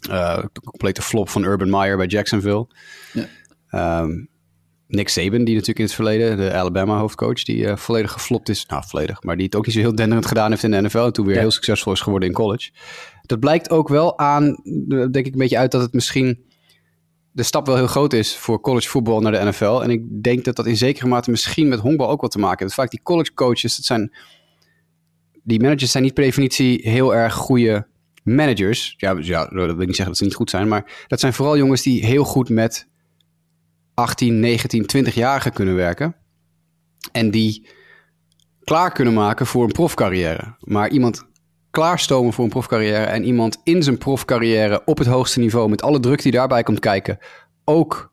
[0.00, 2.66] de complete flop van Urban Meyer bij Jacksonville.
[3.12, 4.00] Ja.
[4.00, 4.28] Um,
[4.88, 8.66] Nick Saban, die natuurlijk in het verleden, de Alabama hoofdcoach, die volledig geflopt is.
[8.66, 10.98] Nou, volledig, maar die het ook niet zo heel denderend gedaan heeft in de NFL
[10.98, 12.70] en toen weer heel succesvol is geworden in college.
[13.22, 16.44] Dat blijkt ook wel aan, denk ik een beetje uit dat het misschien
[17.32, 19.80] de stap wel heel groot is voor college voetbal naar de NFL.
[19.82, 22.58] En ik denk dat dat in zekere mate misschien met honkbal ook wat te maken
[22.58, 22.74] heeft.
[22.74, 24.16] Vaak die college coaches, dat zijn,
[25.42, 27.86] die managers zijn niet per definitie heel erg goede
[28.26, 28.94] managers.
[28.96, 31.32] Ja, ja, dat wil ik niet zeggen dat ze niet goed zijn, maar dat zijn
[31.32, 32.88] vooral jongens die heel goed met
[33.94, 36.16] 18, 19, 20-jarigen kunnen werken.
[37.12, 37.68] En die
[38.64, 40.56] klaar kunnen maken voor een profcarrière.
[40.60, 41.26] Maar iemand
[41.70, 46.00] klaarstomen voor een profcarrière en iemand in zijn profcarrière op het hoogste niveau met alle
[46.00, 47.18] druk die daarbij komt kijken
[47.66, 48.12] ook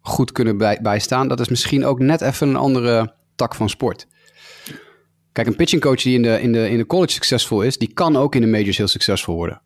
[0.00, 4.06] goed kunnen bij, bijstaan, dat is misschien ook net even een andere tak van sport.
[5.36, 7.92] Kijk, een pitching coach die in de, in, de, in de college succesvol is, die
[7.92, 9.60] kan ook in de majors heel succesvol worden.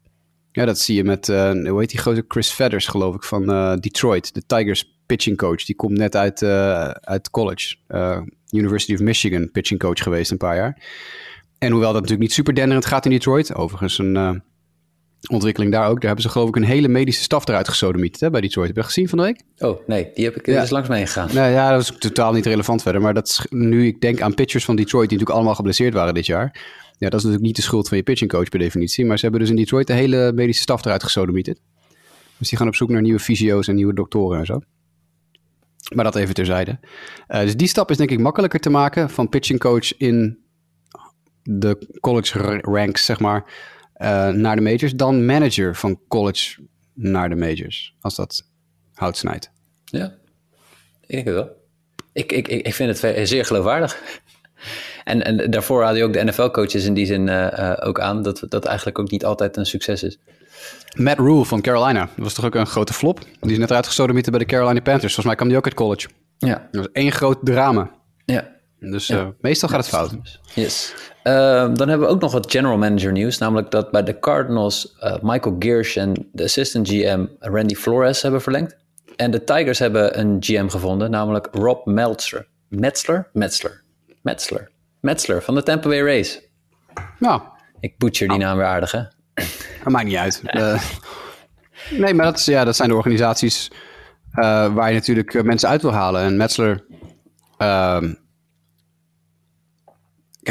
[0.52, 3.50] Ja, dat zie je met, uh, hoe heet die grote Chris Feathers, geloof ik, van
[3.50, 4.34] uh, Detroit.
[4.34, 5.64] De Tigers pitching coach.
[5.64, 7.76] Die komt net uit, uh, uit college.
[8.50, 10.82] University of Michigan pitching coach geweest een paar jaar.
[11.58, 13.54] En hoewel dat natuurlijk niet super denderend gaat in Detroit.
[13.54, 14.42] Overigens een
[15.28, 15.94] ontwikkeling daar ook.
[15.94, 18.66] Daar hebben ze geloof ik een hele medische staf eruit gesodemiet hè, bij Detroit.
[18.66, 19.42] Heb je dat gezien van de week?
[19.58, 20.10] Oh, nee.
[20.14, 20.60] Die heb ik ja.
[20.60, 21.28] dus langs mee gegaan.
[21.34, 23.00] Nou ja, dat is totaal niet relevant verder.
[23.00, 26.14] Maar dat is, nu ik denk aan pitchers van Detroit die natuurlijk allemaal geblesseerd waren
[26.14, 26.60] dit jaar.
[26.98, 29.06] Ja, dat is natuurlijk niet de schuld van je pitching coach per definitie.
[29.06, 31.60] Maar ze hebben dus in Detroit de hele medische staf eruit gesodemieterd.
[32.38, 34.60] Dus die gaan op zoek naar nieuwe fysio's en nieuwe doktoren en zo.
[35.94, 36.78] Maar dat even terzijde.
[37.28, 40.38] Uh, dus die stap is denk ik makkelijker te maken van pitching coach in
[41.42, 43.44] de college ranks, zeg maar,
[44.02, 46.62] uh, naar de majors, dan manager van college
[46.94, 47.94] naar de majors.
[48.00, 48.42] Als dat
[48.94, 49.50] hout snijdt.
[49.84, 50.14] Ja,
[51.00, 51.48] ik denk het wel.
[52.12, 54.20] Ik, ik, ik vind het zeer geloofwaardig.
[55.04, 58.42] En, en daarvoor had je ook de NFL-coaches in die zin uh, ook aan dat
[58.48, 60.18] dat eigenlijk ook niet altijd een succes is.
[60.96, 63.20] Matt Rule van Carolina, dat was toch ook een grote flop?
[63.40, 65.14] Die is net uitgesodemieten bij de Carolina Panthers.
[65.14, 66.08] Volgens mij kwam die ook uit college.
[66.38, 66.68] Ja.
[66.70, 67.90] Dat was één groot drama.
[68.24, 68.48] Ja.
[68.80, 69.20] Dus ja.
[69.20, 70.40] Uh, meestal gaat het fout.
[70.54, 70.94] Yes.
[71.24, 71.32] Uh,
[71.74, 73.38] dan hebben we ook nog wat general manager nieuws.
[73.38, 78.42] Namelijk dat bij de Cardinals uh, Michael Giersch en de assistant GM Randy Flores hebben
[78.42, 78.76] verlengd.
[79.16, 82.46] En de Tigers hebben een GM gevonden, namelijk Rob Meltzer.
[82.68, 83.28] Metzler?
[83.32, 83.82] Metzler.
[84.22, 84.70] Metzler.
[85.00, 86.40] Metzler van de Tampa Bay Rays.
[87.18, 87.42] Nou.
[87.80, 89.02] Ik butcher die naam weer aardig, hè?
[89.84, 90.42] Dat maakt niet uit.
[90.44, 90.82] Uh,
[92.02, 93.70] nee, maar dat, is, ja, dat zijn de organisaties
[94.34, 96.22] uh, waar je natuurlijk eh, mensen uit wil halen.
[96.22, 96.84] En Metzler...
[97.58, 98.02] Uh,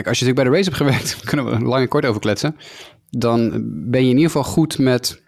[0.07, 1.19] als je natuurlijk bij de Rays hebt gewerkt...
[1.29, 2.55] kunnen we lang en kort over kletsen.
[3.09, 3.49] Dan
[3.89, 5.21] ben je in ieder geval goed met...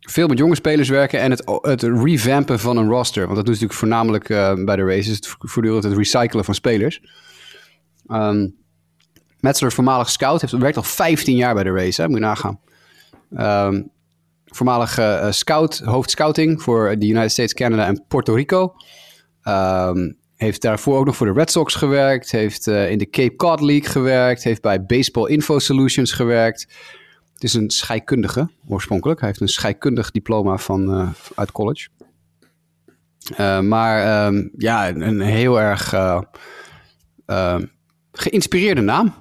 [0.00, 3.22] Veel met jonge spelers werken en het, het revampen van een roster.
[3.22, 4.28] Want dat doet natuurlijk voornamelijk
[4.64, 5.06] bij de Rays.
[5.06, 7.00] Het voortdurend het recyclen van spelers.
[8.08, 8.54] Um,
[9.40, 12.08] Metzler, voormalig scout, heeft, werkt al 15 jaar bij de race, hè?
[12.08, 12.60] moet je nagaan.
[13.38, 13.90] Um,
[14.44, 18.74] voormalig uh, scout, hoofdscouting voor de United States, Canada en Puerto Rico.
[19.44, 22.30] Um, heeft daarvoor ook nog voor de Red Sox gewerkt.
[22.30, 24.44] Heeft uh, in de Cape Cod League gewerkt.
[24.44, 26.66] Heeft bij Baseball Info Solutions gewerkt.
[27.32, 29.20] Het is een scheikundige oorspronkelijk.
[29.20, 31.88] Hij heeft een scheikundig diploma van, uh, uit college.
[33.30, 35.94] Uh, maar um, ja, een heel erg
[38.12, 39.14] geïnspireerde naam.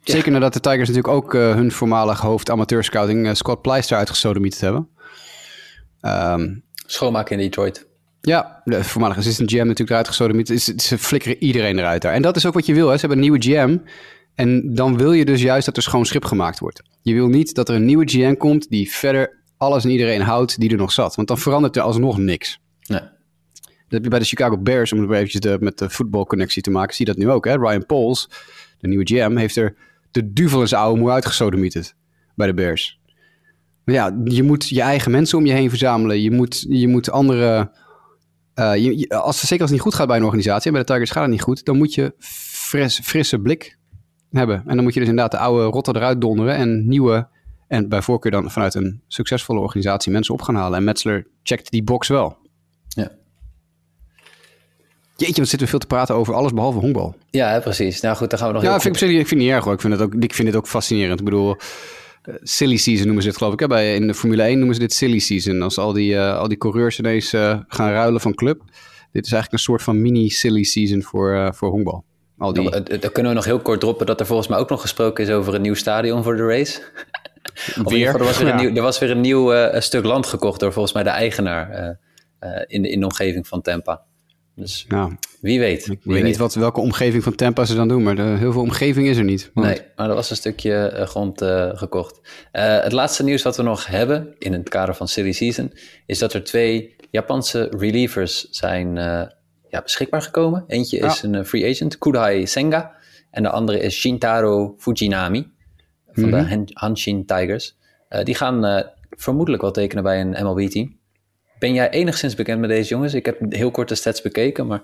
[0.00, 0.12] Ja.
[0.12, 4.88] Zeker nadat de Tigers natuurlijk ook hun voormalig hoofd amateurscouting uh, Scott Pleister uitgesodemieterd hebben.
[6.00, 7.85] Um, Schoonmaken in Detroit.
[8.26, 10.82] Ja, de voormalige assistant GM natuurlijk eruit gesodemieterd.
[10.82, 12.12] Ze flikkeren iedereen eruit daar.
[12.12, 12.88] En dat is ook wat je wil.
[12.88, 12.94] Hè?
[12.94, 13.78] Ze hebben een nieuwe GM.
[14.34, 16.82] En dan wil je dus juist dat er schoon schip gemaakt wordt.
[17.02, 20.60] Je wil niet dat er een nieuwe GM komt die verder alles en iedereen houdt
[20.60, 21.14] die er nog zat.
[21.14, 22.60] Want dan verandert er alsnog niks.
[22.86, 23.00] Nee.
[23.00, 23.08] Dat
[23.88, 26.70] heb je bij de Chicago Bears, om het maar eventjes de, met de voetbalconnectie te
[26.70, 27.44] maken, zie je dat nu ook.
[27.44, 27.56] Hè?
[27.56, 28.30] Ryan Pauls,
[28.78, 29.74] de nieuwe GM, heeft er
[30.10, 31.94] de duvel in zijn oude moe uitgesodemieterd
[32.34, 33.00] bij de Bears.
[33.84, 36.22] Maar ja, je moet je eigen mensen om je heen verzamelen.
[36.22, 37.70] Je moet, je moet andere...
[38.58, 40.92] Uh, je, als, zeker als het niet goed gaat bij een organisatie, en bij de
[40.92, 43.78] Tigers gaat het niet goed, dan moet je fris, frisse blik
[44.30, 44.62] hebben.
[44.66, 47.28] En dan moet je dus inderdaad de oude rotten eruit donderen en nieuwe,
[47.68, 50.78] en bij voorkeur dan vanuit een succesvolle organisatie mensen op gaan halen.
[50.78, 52.36] En Metzler checkt die box wel.
[52.88, 53.10] Ja.
[55.16, 57.16] Jeetje, wat zitten we veel te praten over alles behalve honkbal.
[57.30, 58.00] Ja, precies.
[58.00, 59.72] Nou goed, dan gaan we nog Ja, vind ik, ik vind het niet erg hoor.
[59.72, 61.18] Ik vind het ook, ik vind het ook fascinerend.
[61.18, 61.56] Ik bedoel,
[62.42, 63.60] silly season noemen ze het geloof ik.
[63.60, 63.66] Hè?
[63.66, 65.62] Bij, in de Formule 1 noemen ze dit silly season.
[65.62, 68.62] Als al die, uh, al die coureurs ineens uh, gaan ruilen van club.
[69.12, 72.04] Dit is eigenlijk een soort van mini silly season voor, voor honkbal.
[72.38, 72.70] Al die...
[72.70, 75.24] Nou, dan kunnen we nog heel kort droppen dat er volgens mij ook nog gesproken
[75.24, 76.82] is over een nieuw stadion voor de race.
[77.84, 78.14] weer?
[78.14, 80.94] er, was weer een nieuw, er was weer een nieuw stuk land gekocht door volgens
[80.94, 81.98] mij de eigenaar
[82.66, 84.02] in, de, in de omgeving van Tampa.
[84.56, 85.86] Dus nou, wie weet.
[85.86, 88.60] Ik weet, niet wat, welke omgeving van Tampa ze dan doen, maar de, heel veel
[88.60, 89.50] omgeving is er niet.
[89.54, 89.66] Want...
[89.66, 92.20] Nee, maar er was een stukje uh, grond uh, gekocht.
[92.52, 95.72] Uh, het laatste nieuws wat we nog hebben in het kader van Silly Season
[96.06, 98.94] is dat er twee Japanse relievers zijn
[99.68, 100.64] ja, beschikbaar gekomen.
[100.66, 101.06] Eentje ja.
[101.06, 102.96] is een free agent, Kudai Senga,
[103.30, 105.52] en de andere is Shintaro Fujinami
[106.12, 106.64] van mm -hmm.
[106.64, 107.76] de Hanshin Tigers.
[108.22, 110.95] die gaan vermoedelijk wel tekenen bij een MLB-team.
[111.58, 113.14] Ben jij enigszins bekend met deze jongens?
[113.14, 114.82] Ik heb heel kort de stats bekeken, maar...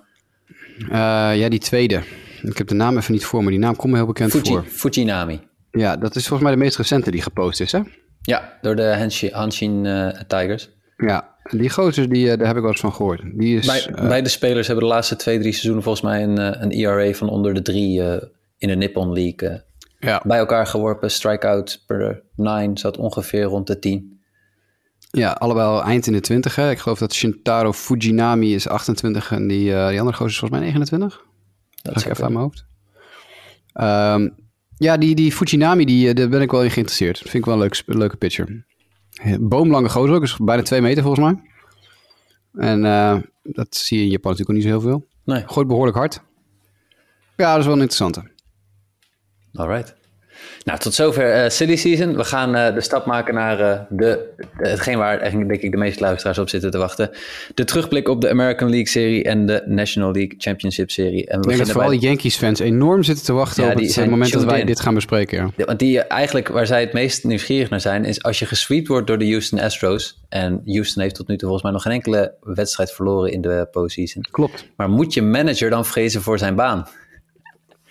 [0.79, 2.03] Uh, ja, die tweede.
[2.43, 4.45] Ik heb de naam even niet voor, maar die naam komt me heel bekend Fuji,
[4.45, 4.65] voor.
[4.65, 5.41] Fujinami.
[5.71, 7.81] Ja, dat is volgens mij de meest recente die gepost is, hè?
[8.23, 10.71] Ja, door de Hanshin, Hanshin uh, Tigers.
[10.97, 13.23] Ja, die gozer, die, uh, daar heb ik wel eens van gehoord.
[13.35, 16.71] Die is, Bij, beide spelers hebben de laatste twee, drie seizoenen volgens mij een, een
[16.71, 18.03] ERA van onder de drie
[18.59, 19.63] in de Nippon League
[19.99, 20.23] Ja.
[20.25, 24.12] Bij elkaar geworpen, strikeout per 9 zat ongeveer rond de 10.
[25.15, 26.55] Ja, allebei al eind in de 20.
[26.57, 26.71] Hè.
[26.71, 30.61] Ik geloof dat Shintaro Fujinami is 28 en die, eh, die andere gozer is volgens
[30.61, 31.25] mij 29.
[31.83, 32.67] Dat ga ik even aan mijn hoofd.
[33.73, 34.29] Ehm,
[34.77, 37.19] ja, die, die Fujinami, die, eh, daar ben ik wel in geïnteresseerd.
[37.19, 38.65] Vind ik wel een leuk, leuke pitcher.
[39.41, 41.51] Boomlange gozer ook, dus bijna 2 meter volgens mij.
[42.69, 45.09] En eh, dat zie je in Japan natuurlijk ook niet zo heel veel.
[45.25, 46.23] Nee, Gooit behoorlijk hard.
[47.37, 48.31] Ja, dat is wel een interessante.
[49.55, 49.95] alright.
[50.65, 52.17] Nou, tot zover eh silly season.
[52.17, 55.77] We gaan eh, de stap maken naar eh, de, hetgeen waar eigenlijk denk ik de
[55.77, 57.11] meeste luisteraars op zitten te wachten.
[57.55, 61.27] De terugblik op de American League serie en de National League Championship serie.
[61.27, 63.79] En we Ik denk dat vooral bij- de Yankees-fans enorm zitten te wachten Ja, op
[63.79, 64.67] het moment dat wij in.
[64.67, 65.39] dit gaan bespreken.
[65.39, 65.51] Ja.
[65.57, 68.89] Ja, want die eigenlijk waar zij het meest nieuwsgierig naar zijn, is als je gesweept
[68.89, 70.21] wordt door de Houston Astros.
[70.29, 73.69] En Houston heeft tot nu toe volgens mij nog geen enkele wedstrijd verloren in de
[73.71, 74.23] postseason.
[74.31, 74.69] Klopt.
[74.77, 76.89] Maar moet je manager dan vrezen voor zijn baan?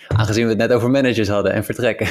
[0.08, 2.08] Aangezien we het net over managers hadden en vertrekken.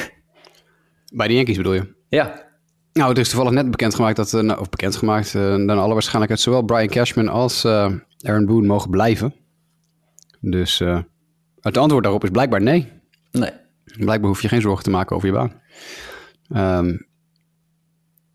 [1.13, 1.93] Bij de Yankees bedoel je?
[2.09, 2.49] Ja,
[2.93, 6.61] Nou, het is toevallig net bekendgemaakt dat, nou, of bekendgemaakt, eh dan alle waarschijnlijkheid zowel
[6.61, 9.33] Brian Cashman als eh, Aaron Boone mogen blijven.
[10.39, 10.81] Dus
[11.61, 12.91] het antwoord daarop is blijkbaar nee.
[13.31, 13.51] nee.
[13.97, 15.61] Blijkbaar hoef je geen zorgen te maken over je baan.
[16.53, 16.97] Ehm,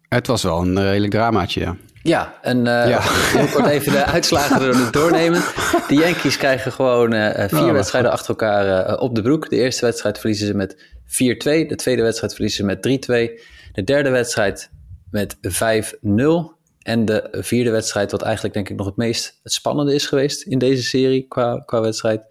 [0.09, 1.77] het was wel een redelijk dramaatje, ja.
[2.03, 2.99] Ja, en eh Ja.
[3.03, 5.41] heel kort even de uitslagen er doornemen.
[5.89, 7.11] De Yankees krijgen gewoon
[7.49, 9.51] vier Oh, wedstrijden achter elkaar op de broek.
[9.51, 11.09] De eerste wedstrijd verliezen ze met 4-2.
[11.09, 13.43] De tweede wedstrijd verliezen ze met 3-2.
[13.73, 14.71] De derde wedstrijd
[15.11, 16.55] met 5-0.
[16.83, 20.43] En de vierde wedstrijd, wat eigenlijk denk ik nog het meest het spannende is geweest
[20.43, 22.23] in deze serie qua, qua wedstrijd,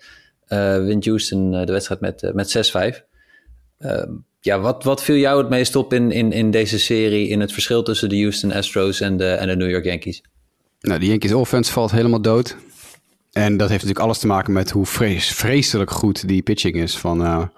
[0.47, 3.03] eh, wint Houston eh, de wedstrijd met, eh, met 6-5.
[3.79, 7.39] Ehm, ja, wat, wat viel jou het meest op in, in, in deze serie, in
[7.39, 10.23] het verschil tussen de Houston Astros en de, en de New York Yankees?
[10.79, 12.55] Nou, de Yankees offense valt helemaal dood.
[13.31, 17.49] En dat heeft natuurlijk alles te maken met hoe vreselijk goed die pitching is van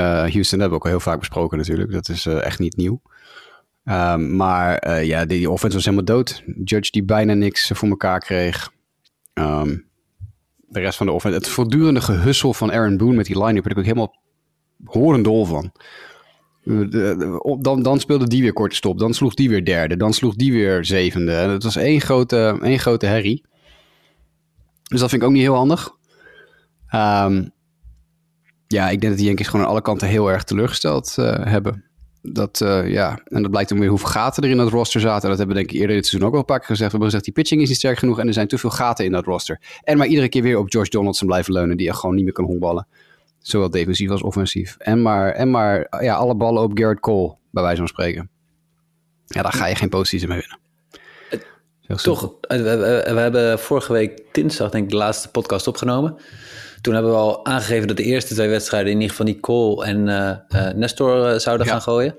[0.00, 0.40] Houston.
[0.40, 1.92] Dat hebben we ook al heel vaak besproken natuurlijk.
[1.92, 3.00] Dat is eh, echt niet nieuw.
[3.84, 6.42] Ehm, maar eh, ja, die, offense was helemaal dood.
[6.64, 8.72] Judge die bijna niks voor elkaar kreeg.
[9.32, 9.76] Ehm,
[10.68, 11.36] de rest van de offense.
[11.36, 13.62] Het voortdurende gehussel van Aaron Boone met die line-up.
[13.62, 14.20] Ben ik ook helemaal
[14.84, 15.72] horendol van.
[16.64, 18.98] Eh, de- dan, dan speelde die weer korte stop.
[18.98, 19.96] Dan sloeg die weer derde.
[19.96, 21.32] Dan sloeg die weer zevende.
[21.32, 23.44] En het was één grote, één grote herrie.
[24.82, 25.90] Dus dat vind ik ook niet heel handig.
[26.88, 27.44] Ehm,
[28.72, 31.84] ja, ik denk dat de Yankees gewoon aan alle kanten heel erg teleurgesteld eh, hebben.
[32.22, 35.28] Dat, eh, ja, en dat blijkt ook weer hoeveel gaten er in dat roster zaten.
[35.28, 36.92] Dat hebben we denk ik eerder dit seizoen ook al een paar keer gezegd.
[36.92, 39.04] We hebben gezegd, die pitching is niet sterk genoeg en er zijn te veel gaten
[39.04, 39.60] in dat roster.
[39.84, 42.32] En maar iedere keer weer op Josh Donaldson blijven leunen, die echt gewoon niet meer
[42.32, 42.86] kan honkballen.
[43.38, 44.76] Zowel defensief als offensief.
[44.78, 48.30] En maar, en maar ja, alle ballen op Garrett Cole, bij wijze van spreken.
[49.26, 50.58] Ja, daar ga je geen postseason mee winnen.
[52.02, 56.16] Toch, we, we- we hebben vorige week dinsdag denk ik de laatste podcast opgenomen.
[56.82, 59.84] Toen hebben we al aangegeven dat de eerste twee wedstrijden in ieder geval niet Cole
[59.84, 61.72] en eh, Nestor eh, zouden Ja.
[61.72, 62.16] gaan gooien.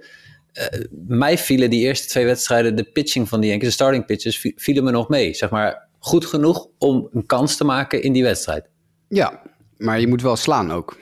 [1.08, 4.54] Mij vielen die eerste twee wedstrijden, de pitching van die Yankees, de starting pitches, vi-
[4.56, 5.34] vielen me nog mee.
[5.34, 8.65] Zeg maar goed genoeg om een kans te maken in die wedstrijd.
[9.08, 9.41] Ja,
[9.78, 10.97] maar je moet wel slaan ook.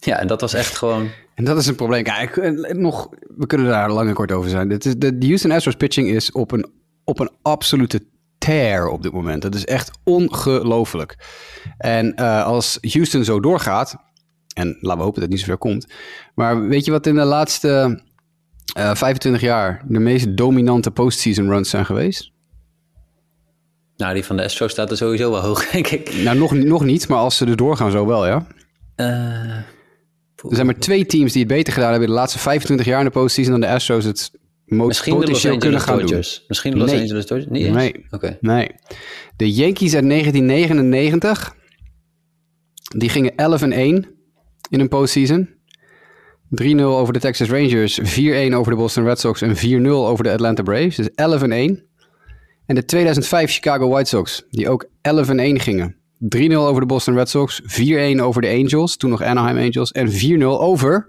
[0.00, 1.08] Ja, en dat was echt gewoon...
[1.34, 2.02] En dat is een probleem.
[2.02, 2.36] Kijk,
[2.76, 4.68] nog, we kunnen daar lang en kort over zijn.
[4.68, 6.66] Dit is, de, de Houston Astros pitching is op een,
[7.04, 8.00] op een absolute
[8.44, 9.42] tear op dit moment.
[9.42, 11.16] Dat is echt ongelooflijk.
[11.78, 13.96] En eh, als Houston zo doorgaat,
[14.54, 15.86] en laten we hopen dat het niet zover komt.
[16.34, 18.02] Maar weet je wat in de laatste
[18.76, 22.32] eh 25 jaar de meest dominante postseason runs zijn geweest?
[23.96, 26.14] Nou, die van de Astros staat er sowieso wel hoog, denk ik.
[26.22, 28.46] Nou, nog, nog niet, maar als ze er doorgaan, zo wel, ja.
[28.94, 29.64] Eh, Er
[30.54, 33.10] zijn maar twee teams die het beter gedaan hebben de laatste 25 jaar in de
[33.10, 34.30] postseason dan de Astros het
[34.66, 36.44] misschien potentieel kunnen gaan Dodgers.
[36.48, 37.00] Misschien de Los Nee.
[37.00, 37.50] Angeles Dodgers?
[37.50, 37.76] Niet eens?
[37.76, 38.06] Nee.
[38.10, 38.36] Doen.
[38.40, 38.70] Nee.
[39.36, 41.54] De Yankees uit 1999,
[42.96, 44.06] die gingen 11 en 1
[44.70, 45.48] in een postseason.
[46.62, 50.30] 3-0 over de Texas Rangers, 4-1 over de Boston Red Sox en 4-0 over de
[50.30, 50.96] Atlanta Braves.
[50.96, 51.82] Dus 11 en 1.
[52.66, 55.96] En de 2005 Chicago White Sox, die ook 11 en 1 gingen.
[56.36, 60.12] 3-0 over de Boston Red Sox, 4-1 over de Angels, toen nog Anaheim Angels, en
[60.12, 61.08] 4-0 over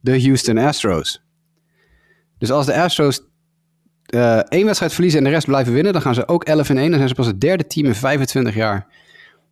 [0.00, 1.25] de Houston Astros.
[2.38, 3.20] Dus als de Astros
[4.06, 6.78] eh, één wedstrijd verliezen en de rest blijven winnen, dan gaan ze ook 11 en
[6.78, 6.86] 1.
[6.86, 8.86] Dan zijn ze pas het derde team in 25 jaar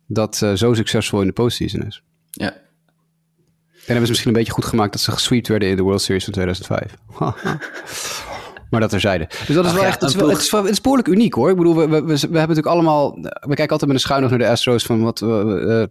[0.07, 2.03] dat eh, zo succesvol in de postseason is.
[2.31, 2.51] Ja.
[2.51, 6.01] En hebben ze misschien een beetje goed gemaakt dat ze gesweept werden in de World
[6.01, 6.95] Series van 2005.
[8.69, 9.25] maar dat terzijde.
[9.27, 10.71] Dus dat is Ach wel ja, echt, het is, wel, ploeg- het, is wel- het
[10.71, 11.49] is behoorlijk uniek hoor.
[11.49, 14.29] Ik bedoel, we, we, we, hebben natuurlijk allemaal, we kijken altijd met een schuin oog
[14.29, 15.27] naar de Astros van wat, eh,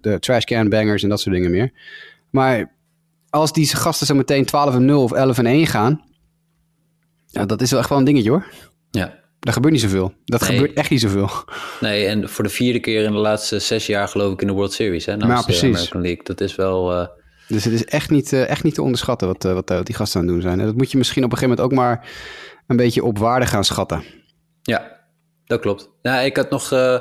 [0.00, 1.72] de trash can bangers en dat soort dingen meer.
[2.30, 2.72] Maar
[3.30, 6.02] als die gasten zo meteen 12 en 0 of 11 en 1 gaan,
[7.34, 8.46] ja, dat is wel echt wel een dingetje hoor.
[8.90, 9.22] ja.
[9.40, 10.12] Dat gebeurt niet zoveel.
[10.24, 10.50] Dat Nee.
[10.58, 11.30] gebeurt echt niet zoveel.
[11.80, 14.52] Nee, en voor de vierde keer in de laatste zes jaar geloof ik in de
[14.52, 15.06] World Series.
[15.06, 15.64] Hè, namens Ja, de precies.
[15.76, 16.24] American League.
[16.24, 16.92] Dat is wel...
[16.92, 17.06] eh,
[17.48, 19.94] Dus het is echt niet, eh, echt niet te onderschatten wat, eh, wat, eh, die
[19.94, 20.60] gasten aan het doen zijn.
[20.60, 22.08] En dat moet je misschien op een gegeven moment ook maar
[22.66, 24.02] een beetje op waarde gaan schatten.
[24.62, 25.00] Ja,
[25.46, 25.90] dat klopt.
[26.02, 26.94] Nou, ik had nog eh,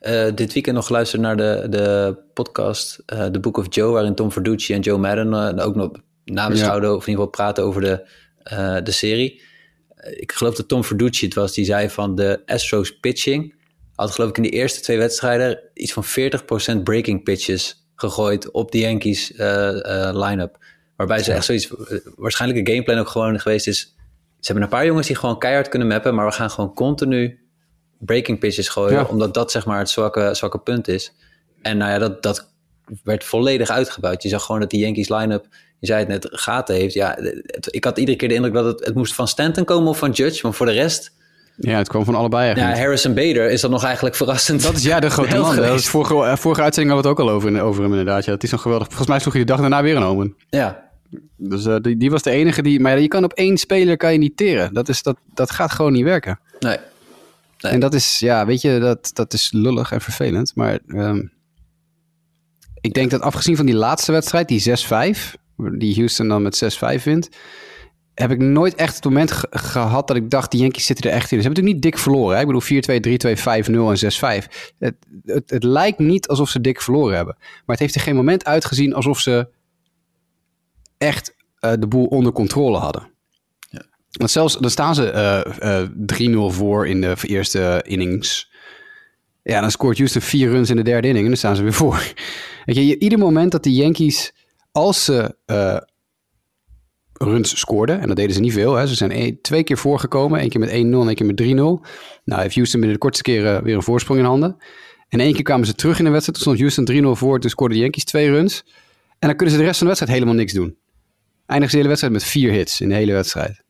[0.00, 4.14] eh, dit weekend nog geluisterd naar de, de podcast eh, The Book of Joe, waarin
[4.14, 5.90] Tom Verducci en Joe Madden eh, ook nog
[6.24, 8.08] nabeschouwden, of in ieder geval praten over de,
[8.42, 9.42] eh, de serie.
[10.10, 13.56] Ik geloof dat Tom Verducci het was, die zei van de Astros pitching
[13.98, 16.04] had geloof ik in de eerste twee wedstrijden iets van
[16.78, 20.58] 40% breaking pitches gegooid op de Yankees eh, line-up.
[20.96, 23.80] Waarbij ze echt zoiets, eh, waarschijnlijk een gameplan ook gewoon geweest is,
[24.40, 27.38] ze hebben een paar jongens die gewoon keihard kunnen mappen, maar we gaan gewoon continu
[27.98, 29.04] breaking pitches gooien, Ja.
[29.04, 31.12] omdat dat zeg maar het zwakke, zwakke punt is.
[31.62, 32.52] En nou ja, dat, dat
[33.02, 34.22] werd volledig uitgebouwd.
[34.22, 35.46] Je zag gewoon dat die Yankees line-up,
[35.80, 36.94] je zei het net, gaten heeft.
[36.94, 39.88] Ja, het- ik had iedere keer de indruk dat het, het moest van Stanton komen
[39.88, 41.12] of van Judge, maar voor de rest,
[41.56, 42.80] Ja, het kwam van allebei ja, eigenlijk.
[42.80, 44.62] Harrison Bader is dan nog eigenlijk verrassend.
[44.62, 45.56] Dat is ja, de grote man.
[45.56, 48.24] Dat is vorige, eh, vorige uitzending hadden we het ook al over, over hem inderdaad.
[48.24, 48.86] Ja, het is een geweldig.
[48.86, 50.34] Volgens mij sloeg hij de dag daarna weer een home run.
[50.48, 50.90] Ja,
[51.36, 52.80] Dus eh, die, die was de enige die...
[52.80, 54.74] Maar je kan op één speler kan je niet teren.
[54.74, 56.40] Dat, is, dat, dat gaat gewoon niet werken.
[56.60, 56.76] nee.
[57.60, 57.72] Nee.
[57.72, 60.52] En dat is, ja, weet je, dat, dat is lullig en vervelend.
[60.54, 61.22] Maar ehm,
[62.80, 65.34] ik denk dat afgezien van die laatste wedstrijd, die 6-5,
[65.78, 66.56] die Houston dan met
[67.00, 67.28] 6-5 wint,
[68.14, 71.16] heb ik nooit echt het moment ge- gehad dat ik dacht, die Yankees zitten er
[71.16, 71.42] echt in.
[71.42, 72.34] Ze hebben natuurlijk niet dik verloren.
[72.34, 72.40] Hè?
[72.40, 74.46] Ik bedoel 4-2, 3-2, 5-0 en 6-5.
[74.78, 74.94] Het,
[75.24, 77.34] het, het lijkt niet alsof ze dik verloren hebben.
[77.38, 79.48] Maar het heeft er geen moment uitgezien alsof ze
[80.98, 83.10] echt eh, de boel onder controle hadden.
[84.10, 85.88] Want zelfs, dan staan ze eh, eh,
[86.52, 88.50] 3-0 voor in de eerste innings.
[89.42, 91.72] Ja, dan scoort Houston vier runs in de derde inning en dan staan ze weer
[91.72, 92.12] voor.
[92.64, 94.32] Weet je, je- ieder moment dat de Yankees,
[94.78, 95.76] als ze eh,
[97.12, 100.48] runs scoorden, en dat deden ze niet veel, hè, ze zijn twee keer voorgekomen, één
[100.48, 101.44] keer met 1-0 en één keer met 3-0.
[102.24, 104.56] Nou heeft Houston binnen de kortste keren weer een voorsprong in handen.
[105.08, 107.50] En één keer kwamen ze terug in de wedstrijd, toen stond Houston 3-0 voor, toen
[107.50, 108.64] scoorden de Yankees twee runs.
[109.18, 110.76] En dan kunnen ze de rest van de wedstrijd helemaal niks doen.
[111.46, 113.62] Eindigen ze de hele wedstrijd met vier hits in de hele wedstrijd.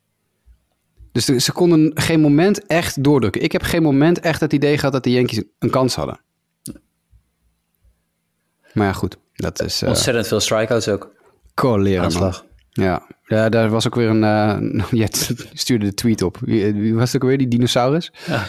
[1.12, 3.42] Dus ze konden geen moment echt doordrukken.
[3.42, 6.20] Ik heb geen moment echt het idee gehad dat de Yankees een kans hadden.
[8.72, 9.18] Maar ja, goed.
[9.42, 11.10] Dat is uh, Ontzettend veel strikeouts ook.
[12.02, 12.44] Aanslag.
[12.72, 13.06] Ja.
[13.26, 14.24] ja, daar was ook weer een...
[14.24, 15.08] eh je
[15.52, 16.36] stuurde de tweet op.
[16.40, 18.12] Wie, wie was het ook weer, die dinosaurus?
[18.26, 18.42] Ja.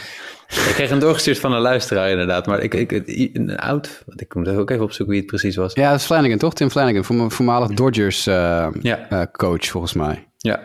[0.48, 2.46] Ik kreeg hem doorgestuurd van een luisteraar inderdaad.
[2.46, 2.92] Maar ik, ik,
[3.34, 5.74] een oud, want ik moet ook even opzoeken wie het precies was.
[5.74, 6.54] Ja, dat is Flanagan, toch?
[6.54, 9.10] Tim Flanagan, voorm- voormalig Dodgers eh, Ja.
[9.10, 10.28] eh, coach, volgens mij.
[10.38, 10.60] Ja.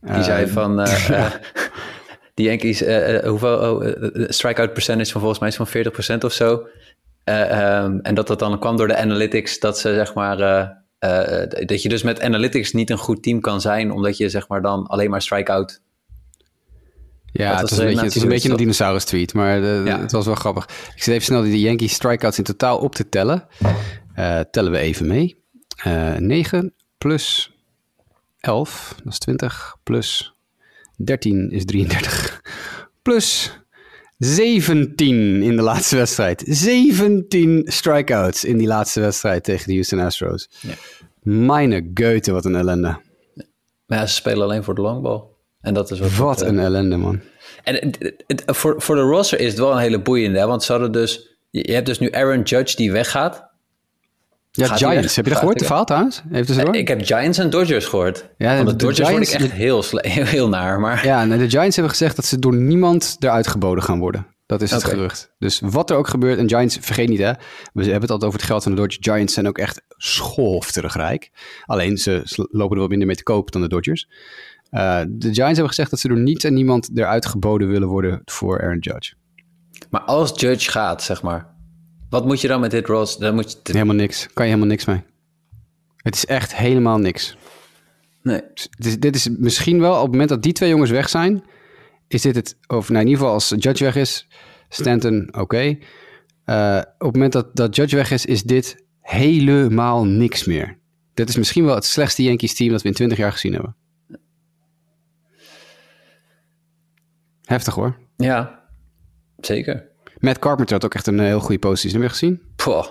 [0.00, 0.80] Die zei van...
[0.80, 1.32] eh, eh,
[2.34, 5.68] die Yankees, eh, eh, hoeveel oh, eh, eh, strikeout percentage van volgens mij is van
[6.16, 6.66] 40% of zo.
[7.28, 10.40] Eh, ehm, en dat dat dan kwam door de analytics, dat ze zeg maar...
[10.40, 14.28] eh, eh, dat je dus met analytics niet een goed team kan zijn, omdat je
[14.28, 15.80] zeg maar dan alleen maar strikeout...
[17.32, 20.00] Ja, het, was de een beetje, het is een beetje een dinosaurus tweet, maar Ja.
[20.00, 20.64] het was wel grappig.
[20.94, 23.46] Ik zit even snel die Yankees strikeouts in totaal op te tellen.
[24.50, 25.42] Tellen we even mee.
[25.82, 27.54] Eh 9 plus
[28.40, 30.34] 11, dat is 20, plus
[30.96, 32.42] 13 is 33,
[33.02, 33.58] plus
[34.18, 36.42] 17 in de laatste wedstrijd.
[36.46, 40.48] 17 strikeouts in die laatste wedstrijd tegen de Houston Astros.
[40.60, 40.74] Ja.
[41.22, 43.00] Meine Goethe, wat een ellende.
[43.86, 45.22] Maar ja, ze spelen alleen voor de longball.
[45.60, 46.14] En dat is wat...
[46.14, 47.20] Wat het, een ellende, man.
[47.64, 50.46] En het, het- het- voor, voor de roster is het wel een hele boeiende, hè?
[50.46, 51.36] want ze hadden dus...
[51.50, 53.47] Je hebt dus nu Aaron Judge die weggaat.
[54.58, 55.16] Ja, Gaat Giants.
[55.16, 56.22] Heb je dat gehoord, de verhaal trouwens?
[56.28, 56.74] Heeft het door?
[56.76, 58.28] Ik heb Giants en Dodgers gehoord.
[58.38, 60.80] Ja, Want de, de Dodgers Giants- vond ik echt heel, heel, heel naar.
[60.80, 64.26] Maar Ja, de Giants hebben gezegd dat ze door niemand eruit geboden gaan worden.
[64.46, 65.34] Dat is het gerucht.
[65.38, 67.32] Dus wat er ook gebeurt, en Giants, vergeet niet hè,
[67.72, 68.98] we hebben het altijd over het geld van de Dodgers.
[69.10, 71.30] Giants zijn ook echt schoofterig rijk.
[71.64, 74.08] Alleen ze lopen er wat minder mee te koop dan de Dodgers.
[74.70, 78.20] Eh, de Giants hebben gezegd dat ze door niets en niemand eruit geboden willen worden
[78.24, 79.14] voor Aaron Judge.
[79.90, 81.56] Maar als Judge gaat, zeg maar.
[82.10, 83.20] Wat moet je dan met dit roster?
[83.20, 83.58] Dan moet je...
[83.62, 84.26] Helemaal niks.
[84.32, 85.02] Kan je helemaal niks mee.
[85.96, 87.36] Het is echt helemaal niks.
[88.22, 88.40] Nee.
[88.54, 91.44] Dit is, dit is misschien wel, op het moment dat die twee jongens weg zijn,
[92.08, 94.28] is dit het, of nou in ieder geval als Judge weg is,
[94.68, 95.78] Stanton, oké.
[96.44, 100.78] Eh, op het moment dat, dat Judge weg is, is dit helemaal niks meer.
[101.14, 103.76] Dit is misschien wel het slechtste Yankees team dat we in 20 jaar gezien hebben.
[107.44, 107.96] Heftig hoor.
[108.16, 108.64] Ja,
[109.40, 109.87] zeker.
[110.18, 111.92] Matt Carpenter had ook echt een heel goede positie.
[111.92, 112.40] Heb je gezien?
[112.56, 112.84] Poh.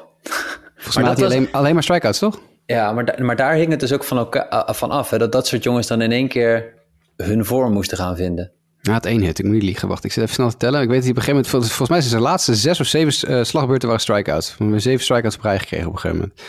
[0.75, 2.39] Volgens mij had hij was- alleen, alleen maar strikeouts, toch?
[2.65, 5.09] Ja, maar, da- maar daar hing het dus ook van, af.
[5.09, 6.73] Hè, dat dat soort jongens dan in één keer
[7.17, 8.51] hun vorm moesten gaan vinden.
[8.81, 9.39] Hij had één hit.
[9.39, 9.87] Ik moet niet liegen.
[9.87, 10.81] Wacht, ik zit even snel te tellen.
[10.81, 11.67] Ik weet dat hij op een gegeven moment...
[11.69, 14.49] Volgens mij zijn zijn laatste zes of zeven eh, slagbeurten waren strikeouts.
[14.49, 16.41] We hebben zeven strikeouts op rij gekregen op een gegeven moment.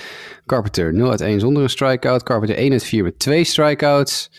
[0.46, 2.22] Carpenter 0 uit 1 zonder een strikeout.
[2.22, 4.30] Carpenter 1 uit 4 met twee strikeouts.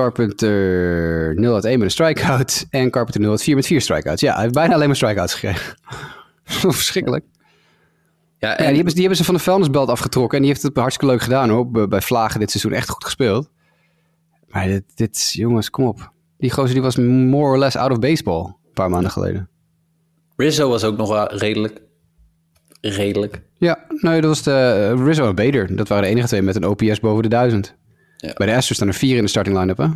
[0.00, 2.66] Carpenter 0 uit 1 met een strikeout.
[2.70, 4.20] En Carpenter 0 uit 4 met vier strikeouts.
[4.20, 5.76] Ja, hij heeft bijna alleen maar strikeouts gekregen.
[6.44, 7.24] Verschrikkelijk.
[8.38, 10.36] Ja, Ja, en die, hebben, ze- die hebben ze van de vuilnisbelt afgetrokken.
[10.36, 11.70] En die heeft het hartstikke leuk gedaan hoor.
[11.70, 13.50] Bij- Bij Vlagen dit seizoen echt goed gespeeld.
[14.48, 16.12] Maar dit, dit jongens, kom op.
[16.38, 18.44] Die gozer die was more or less out of baseball.
[18.44, 19.48] Een paar maanden geleden.
[20.36, 21.80] Rizzo was ook nog wel redelijk.
[22.80, 23.42] Redelijk.
[23.58, 24.52] Ja, nee, dat was de
[24.98, 25.76] eh, Rizzo en Bader.
[25.76, 27.76] Dat waren de enige twee met een OPS boven de 1000.
[28.16, 28.32] Ja.
[28.34, 29.86] Bij de Astros staan er vier in de starting line-up, hè?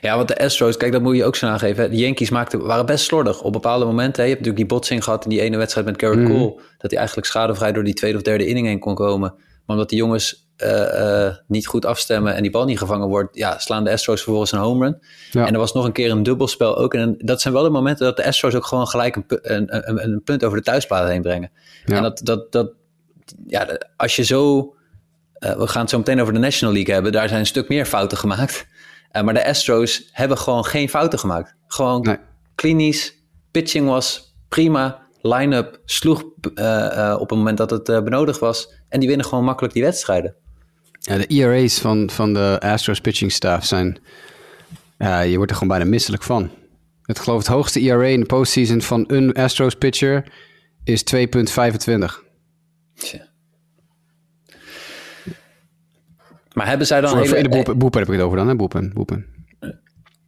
[0.00, 1.90] Ja, want de Astros, kijk, dat moet je ook zo aangeven.
[1.90, 4.22] De Yankees maakten, waren best slordig op bepaalde momenten.
[4.22, 4.28] hè.
[4.28, 6.32] Je hebt natuurlijk die botsing gehad in die ene wedstrijd met Garrett Mhm.
[6.32, 6.54] Cole.
[6.78, 9.30] Dat hij eigenlijk schadevrij door die tweede of derde inning heen kon komen.
[9.66, 13.36] Maar omdat die jongens eh, eh, niet goed afstemmen en die bal niet gevangen wordt,
[13.36, 14.98] ja, slaan de Astros vervolgens een home run.
[15.30, 15.46] Ja.
[15.46, 16.94] En er was nog een keer een dubbelspel ook.
[16.94, 20.02] En dat zijn wel de momenten dat de Astros ook gewoon gelijk een, een, een,
[20.04, 21.50] een punt over de thuisplaat heen brengen.
[21.84, 21.96] Ja.
[21.96, 22.70] En dat, dat, dat,
[23.46, 24.72] ja, als je zo.
[25.38, 27.12] Eh, we gaan het zo meteen over de National League hebben.
[27.12, 28.66] Daar zijn een stuk meer fouten gemaakt.
[29.10, 31.54] Eh, maar de Astros hebben gewoon geen fouten gemaakt.
[31.66, 32.16] Gewoon Nee.
[32.54, 33.14] klinisch.
[33.50, 35.06] Pitching was prima.
[35.22, 36.24] Line-up sloeg
[36.54, 38.74] eh, op het moment dat het benodigd was.
[38.88, 40.34] En die winnen gewoon makkelijk die wedstrijden.
[41.00, 44.00] Ja, de ERA's van, van de Astros pitching staff zijn...
[44.98, 46.50] Ja, je wordt er gewoon bijna misselijk van.
[47.02, 50.32] Het geloof het hoogste ERA in de postseason van een Astros pitcher
[50.84, 52.24] is 2,25.
[52.94, 53.27] Tja.
[56.58, 57.08] Maar hebben zij dan...
[57.10, 58.56] Voor, hele- voor in de boelpen, boelpen heb ik het over dan, hè?
[58.56, 59.26] Boelpen, boelpen.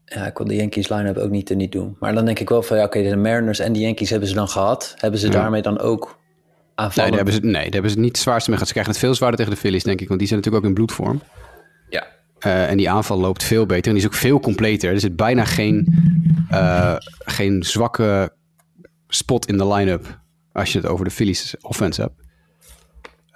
[0.05, 1.97] Ja, ik kon de Yankees line-up ook niet, niet doen.
[2.01, 4.35] Maar dan denk ik wel van, ja, oké, de Mariners en de Yankees hebben ze
[4.35, 4.95] dan gehad.
[4.99, 7.09] Hebben ze daarmee dan ook Nee, aanvallen?
[7.11, 8.67] daar hebben ze, nee, daar hebben ze niet het zwaarste mee gehad.
[8.67, 10.07] Ze krijgen het veel zwaarder tegen de Phillies, denk ik.
[10.09, 11.23] Want die zijn natuurlijk ook in bloedvorm.
[11.89, 12.07] Ja,
[12.39, 13.87] Eh, en die aanval loopt veel beter.
[13.87, 14.93] En die is ook veel completer.
[14.93, 15.87] Er zit bijna geen,
[16.51, 18.33] eh, geen zwakke
[19.09, 20.21] spot in de line-up.
[20.53, 22.15] Als je het over de Phillies offense hebt.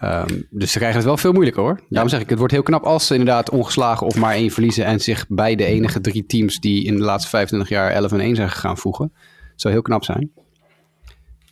[0.05, 1.80] Ehm, dus ze krijgen het wel veel moeilijker hoor.
[1.88, 4.84] Daarom zeg ik, het wordt heel knap als ze inderdaad ongeslagen of maar één verliezen.
[4.84, 8.20] En zich bij de enige drie teams die in de laatste 25 jaar 11 en
[8.20, 9.12] 1 zijn gegaan voegen.
[9.14, 10.32] Dat zou heel knap zijn.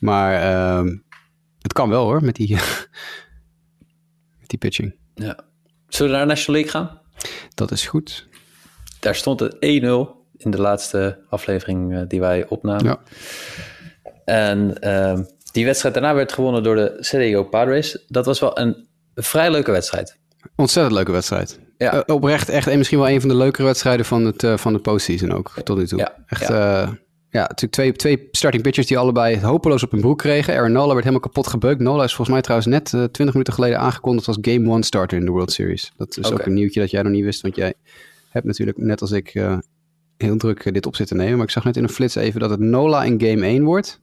[0.01, 0.97] Maar ehm,
[1.59, 2.55] het kan wel hoor, met die,
[4.41, 4.95] met die pitching.
[5.15, 5.39] ja.
[5.89, 7.01] Zullen we naar de National League gaan?
[7.55, 8.29] Dat is goed.
[9.01, 9.59] Daar stond het 1-0
[10.37, 12.85] in de laatste aflevering eh, die wij opnamen.
[12.85, 13.01] Ja.
[14.25, 15.23] En ehm,
[15.53, 18.05] die wedstrijd daarna werd gewonnen door de San Diego Padres.
[18.09, 20.19] Dat was wel een vrij leuke wedstrijd.
[20.57, 21.59] Ontzettend leuke wedstrijd.
[21.79, 21.93] Ja.
[21.93, 24.73] Eh, oprecht echt en misschien wel een van de leukere wedstrijden van, het, eh, van
[24.73, 25.99] de postseason ook, tot nu toe.
[25.99, 26.99] Ja, Echt, ja.
[27.31, 30.55] ja, natuurlijk twee, twee starting pitchers die allebei hopeloos op hun broek kregen.
[30.55, 31.81] Aaron Nola werd helemaal kapot gebeukt.
[31.81, 35.19] Nola is volgens mij trouwens net eh, 20 minuten geleden aangekondigd als Game One starter
[35.19, 35.93] in de World Series.
[35.97, 37.75] Dat is ook een nieuwtje dat jij nog niet wist, want jij
[38.29, 39.59] hebt natuurlijk net als ik eh,
[40.17, 41.37] heel druk eh, dit op zitten nemen.
[41.37, 44.01] Maar ik zag net in een flits even dat het Nola in Game 1 wordt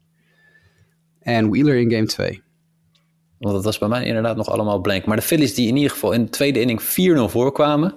[1.35, 2.41] en Wheeler in Game 2.
[3.39, 5.05] Want dat was bij mij inderdaad nog allemaal blank.
[5.05, 6.85] Maar de Phillies die in ieder geval in de tweede inning 4-0
[7.31, 7.95] voorkwamen.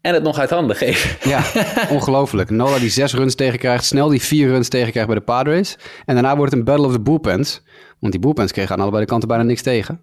[0.00, 1.30] En het nog uit handen geven.
[1.30, 1.44] Ja,
[1.96, 2.50] ongelooflijk.
[2.50, 5.78] Nola die zes runs tegenkrijgt, snel die vier runs tegenkrijgt bij de Padres.
[6.04, 7.62] En daarna wordt het een battle of the bullpens.
[7.98, 10.02] Want die bullpens kregen aan allebei de kanten bijna niks tegen.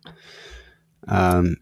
[1.02, 1.56] Ehm,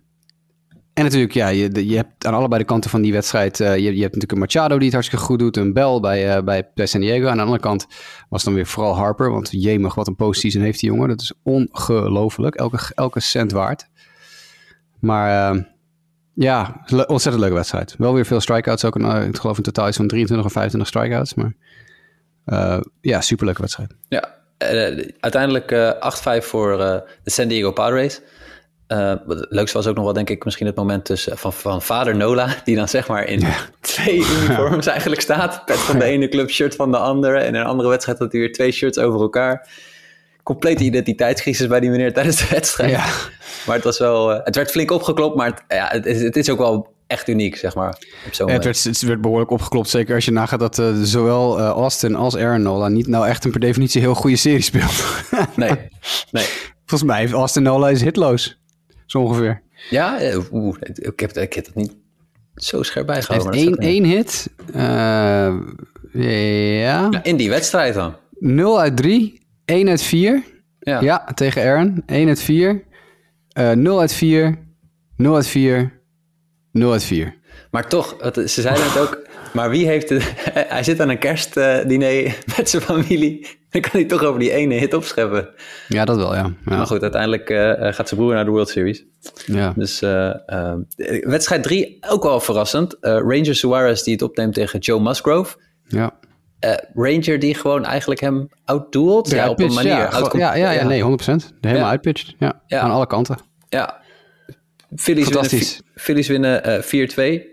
[1.01, 3.59] en natuurlijk, ja, je, je hebt aan allebei de kanten van die wedstrijd...
[3.59, 5.57] eh, je, je hebt natuurlijk een Machado die het hartstikke goed doet.
[5.57, 6.43] Een Bell bij, eh,
[6.73, 7.27] bij, San Diego.
[7.27, 7.87] Aan de andere kant
[8.29, 9.31] was dan weer vooral Harper.
[9.31, 11.07] Want jemig, wat een postseason heeft die jongen.
[11.07, 12.55] Dat is ongelooflijk.
[12.55, 13.87] Elke, elke cent waard.
[14.99, 15.49] Maar...
[15.49, 15.61] ehm,
[16.33, 17.95] ja, ontzettend leuke wedstrijd.
[17.97, 18.85] Wel weer veel strikeouts.
[18.85, 21.33] Ook eh, ik geloof in totaal iets van 23 of 25 strikeouts.
[21.33, 21.53] Maar
[22.45, 23.95] eh, ja, superleuke wedstrijd.
[24.07, 28.21] Ja, eh, uiteindelijk eh 8-5 voor eh, de San Diego Padres.
[29.25, 31.81] Wat het leukste was ook nog wel, denk ik, misschien het moment tussen, van, van
[31.81, 33.43] vader Nola, die dan zeg maar in
[33.79, 35.65] twee uniforms eigenlijk staat.
[35.65, 37.37] Pet van de ene club, shirt van de andere.
[37.37, 39.69] En in een andere wedstrijd had hij weer twee shirts over elkaar.
[40.43, 42.91] Complete identiteitscrisis bij die meneer tijdens de wedstrijd.
[42.91, 43.05] Ja.
[43.65, 46.35] Maar het was wel, eh, het werd flink opgeklopt, maar het, ja, het, is, het
[46.35, 47.97] is ook wel echt uniek, zeg maar.
[48.27, 49.89] Op zo'n Het werd, het werd behoorlijk opgeklopt.
[49.89, 53.51] Zeker als je nagaat dat eh, zowel Austin als Aaron Nola niet nou echt een
[53.51, 55.03] per definitie heel goede serie speelt.
[55.55, 55.89] Nee,
[56.31, 56.45] nee.
[56.85, 58.60] Volgens mij heeft Austin Nola is hitloos.
[59.11, 59.61] Zo ongeveer.
[59.89, 61.95] Ja, eh, oeh, ik, heb, ik heb het niet
[62.55, 63.53] zo scherp Hij bijgehouden.
[63.59, 64.49] heeft dat één, hit.
[64.73, 65.55] Eh,
[66.81, 67.23] ja.
[67.23, 68.15] In die wedstrijd dan.
[68.39, 69.41] 0 uit 3.
[69.65, 70.43] 1 uit 4.
[70.79, 71.01] Ja.
[71.01, 72.03] Ja, tegen Aaron.
[72.05, 72.83] 1 uit 4.
[73.49, 74.57] eh 0 uit 4.
[75.17, 75.99] 0 uit 4.
[76.71, 77.35] 0 uit 4.
[77.71, 79.27] Maar toch, ze zeiden het ook.
[79.53, 80.33] Maar wie heeft het?
[80.53, 83.47] Hij zit aan een kerstdiner met zijn familie.
[83.69, 85.49] Dan kan hij toch over die ene hit opscheppen.
[85.87, 86.41] Ja, dat wel, ja.
[86.65, 86.75] ja.
[86.75, 89.03] Maar goed, uiteindelijk eh, gaat zijn broer naar de World Series.
[89.45, 89.73] ja.
[89.75, 90.73] Dus eh, eh,
[91.21, 92.99] wedstrijd drie, ook wel verrassend.
[92.99, 95.57] Eh, Ranger Suarez die het opneemt tegen Joe Musgrove.
[95.87, 96.11] ja.
[96.59, 99.29] Eh, Ranger die gewoon eigenlijk hem outduelt.
[99.29, 99.91] Ja, op een manier.
[99.91, 101.53] Ja, ja, ja, ja, nee, 100%.
[101.61, 102.33] Helemaal uitpitcht.
[102.39, 102.79] Ja, Ja.
[102.79, 103.37] aan alle kanten.
[103.69, 104.00] Ja.
[104.95, 105.75] Phillies winnen, Fantastisch.
[105.75, 106.85] vi- Phillies winnen eh, 4-2.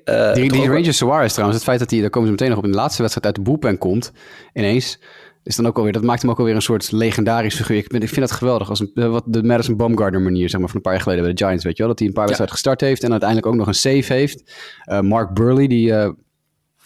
[0.04, 2.32] Eh, Die, toch die ook- Ranger Suarez trouwens, het feit dat hij, daar komen ze
[2.34, 4.12] meteen nog op, in de laatste wedstrijd uit de bullpen komt,
[4.54, 4.98] ineens.
[5.42, 7.76] is dan ook alweer, dat maakt hem ook alweer een soort legendarisch figuur.
[7.76, 8.68] Ik, ben, ik vind dat geweldig.
[8.68, 11.24] Als een, eh, wat de Madison Baumgartner manier, zeg maar, van een paar jaar geleden
[11.24, 11.88] bij de Giants, weet je wel.
[11.90, 14.52] Dat hij een paar wedstrijden gestart heeft en uiteindelijk ook nog een save heeft.
[14.92, 16.08] Uh, Mark Burley, die uh,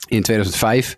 [0.09, 0.97] in 2005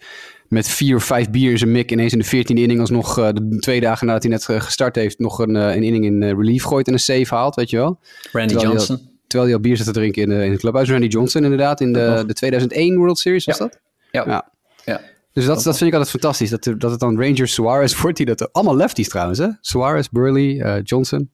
[0.49, 3.29] met vier of vijf bier in zijn mik ineens in de 14e inning alsnog uh,
[3.35, 6.87] de twee dagen nadat hij net gestart heeft nog een, een inning in relief gooit
[6.87, 8.01] en een save haalt, weet je wel.
[8.33, 9.13] Randy terwijl Johnson.
[9.27, 10.91] Terwijl hij al bier zit te drinken in de, in het clubhuis.
[10.91, 13.65] Randy Johnson inderdaad, in de, de 2001 World Series was ja.
[13.65, 13.81] dat?
[14.11, 14.25] Ja.
[14.27, 14.51] ja.
[14.85, 15.01] ja.
[15.33, 16.51] Dus dat, dat vind ik altijd fantastisch.
[16.51, 18.17] Dat, dat het dan Ranger Suarez wordt.
[18.17, 19.39] Die dat, allemaal lefties trouwens.
[19.39, 19.49] Hè?
[19.61, 21.31] Suarez, Burley, uh, Johnson,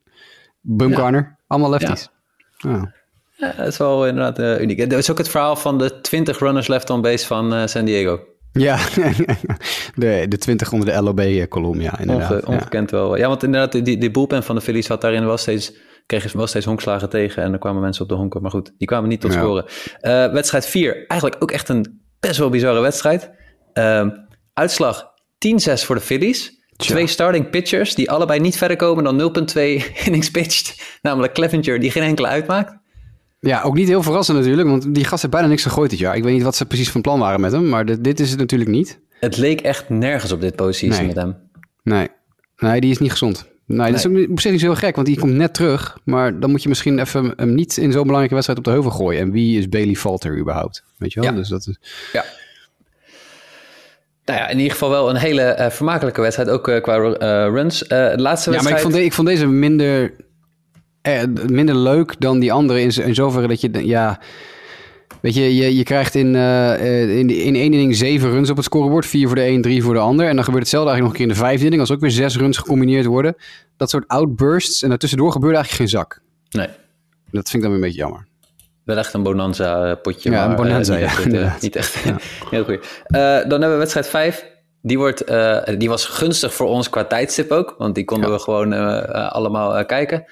[0.60, 1.20] Bumgarner.
[1.20, 1.38] Ja.
[1.46, 2.08] Allemaal lefties.
[2.56, 2.70] Ja.
[2.70, 2.82] Oh.
[3.36, 3.52] ja.
[3.56, 4.90] dat is wel inderdaad uh, uniek.
[4.90, 7.84] Dat is ook het verhaal van de 20 runners left on base van uh, San
[7.84, 8.20] Diego.
[8.52, 8.76] Ja,
[9.94, 12.30] de, de 20 onder de LOB-kolom, ja, inderdaad.
[12.30, 13.16] Onge, ongekend wel.
[13.16, 15.72] Ja, want inderdaad, die, die bullpen van de Phillies had daarin wel steeds,
[16.18, 17.42] kreeg wel steeds honkslagen tegen.
[17.42, 18.42] En er kwamen mensen op de honken.
[18.42, 19.64] Maar goed, die kwamen niet tot scoren.
[20.00, 23.30] Uh, wedstrijd 4, eigenlijk ook echt een best wel bizarre wedstrijd.
[23.74, 24.06] Uh,
[24.54, 25.12] uitslag
[25.48, 26.58] 10-6 voor de Phillies.
[26.76, 26.94] Tja.
[26.94, 29.60] Twee starting pitchers die allebei niet verder komen dan 0,2
[30.04, 30.98] innings pitched.
[31.02, 32.78] Namelijk Clevenger, die geen enkele uitmaakt.
[33.40, 36.16] Ja, ook niet heel verrassend natuurlijk, want die gast heeft bijna niks gegooid dit jaar.
[36.16, 38.30] Ik weet niet wat ze precies van plan waren met hem, maar dit, dit is
[38.30, 39.00] het natuurlijk niet.
[39.20, 41.06] Het leek echt nergens op dit positie nee.
[41.06, 41.36] met hem.
[41.82, 42.08] Nee.
[42.56, 43.48] nee, die is niet gezond.
[43.70, 43.90] Nee, nee.
[43.92, 45.98] dat is ook op zich niet zo heel gek, want die komt net terug.
[46.04, 48.90] Maar dan moet je misschien even hem niet in zo'n belangrijke wedstrijd op de heuvel
[48.90, 49.20] gooien.
[49.20, 50.82] En wie is Bailey Falter überhaupt?
[50.96, 51.30] Weet je wel?
[51.30, 51.36] Ja.
[51.36, 51.78] Dus dat is...
[52.12, 52.24] Ja.
[54.24, 57.14] Nou ja, in ieder geval wel een hele uh, vermakelijke wedstrijd, ook uh, qua uh,
[57.52, 57.78] runs.
[57.78, 58.52] de laatste wedstrijd...
[58.52, 60.14] Ja, maar ik vond, de, ik vond deze minder,
[61.46, 63.86] minder leuk dan die andere in, in zoverre dat je...
[63.86, 64.20] Ja,
[65.22, 69.06] weet je, je, je krijgt in, in, in één inning zeven runs op het scorebord.
[69.06, 70.26] Vier voor de een, drie voor de ander.
[70.26, 71.80] En dan gebeurt hetzelfde eigenlijk nog een keer in de vijfde inning.
[71.82, 73.36] Als ook weer zes runs gecombineerd worden.
[73.76, 74.82] Dat soort outbursts.
[74.82, 76.20] En daartussendoor gebeurde eigenlijk geen zak.
[76.50, 76.68] Nee.
[77.30, 78.26] Dat vind ik dan weer een beetje jammer.
[78.84, 80.30] Wel echt een bonanza potje.
[80.30, 81.94] Ja, maar, een bonanza, uh, niet, ja, echt, uh, niet echt.
[81.94, 82.16] Ja.
[82.50, 83.02] Heel goed.
[83.08, 84.46] Dan hebben we wedstrijd 5.
[84.82, 85.26] Die, wordt,
[85.78, 87.74] die was gunstig voor ons qua tijdstip ook.
[87.78, 88.36] Want die konden ja.
[88.36, 88.72] we gewoon
[89.30, 90.24] allemaal kijken.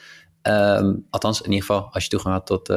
[0.43, 2.69] Um, althans, in ieder geval als je toegang had tot,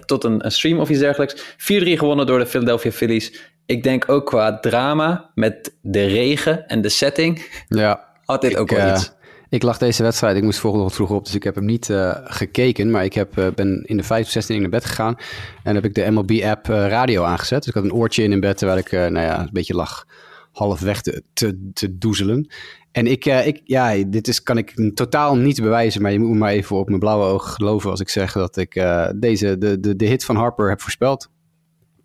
[0.00, 1.42] tot een, een, stream of iets dergelijks.
[1.42, 3.40] 4-3 gewonnen door de Philadelphia Phillies.
[3.66, 7.64] Ik denk ook qua drama met de regen en de setting.
[7.68, 8.04] Ja.
[8.24, 9.12] Had dit ook wel iets.
[9.48, 11.88] Ik lag deze wedstrijd, ik moest volgende ochtend vroeg op, dus ik heb hem niet
[11.88, 12.90] uh, gekeken.
[12.90, 15.16] Maar ik heb, uh, ben in de 5 of 16 naar bed gegaan
[15.62, 17.58] en heb ik de MLB-app radio aangezet.
[17.58, 20.06] Dus ik had een oortje in in bed terwijl ik nou ja, een beetje lag
[20.52, 22.50] halfweg te, te, te doezelen.
[22.92, 26.36] En ik, ik, ja, dit is, kan ik totaal niet bewijzen, maar je moet me
[26.36, 29.96] maar even op mijn blauwe oog geloven als ik zeg dat ik deze, de, de,
[29.96, 31.30] de hit van Harper heb voorspeld.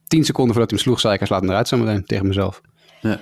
[0.08, 2.62] 10 seconden voordat hij hem sloeg, zei ik, hij slaat hem eruit zometeen tegen mezelf.
[3.02, 3.20] Ja.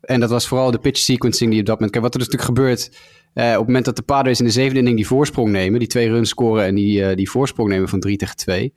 [0.00, 1.92] En dat was vooral de pitch sequencing die op dat moment...
[1.92, 2.90] Kijk, wat er dus natuurlijk gebeurt...
[3.34, 5.78] Uh, op het moment dat de Padres in de zevende inning die voorsprong nemen...
[5.78, 8.60] die twee runs scoren en die, die voorsprong nemen van 3 tegen 2...
[8.70, 8.76] dan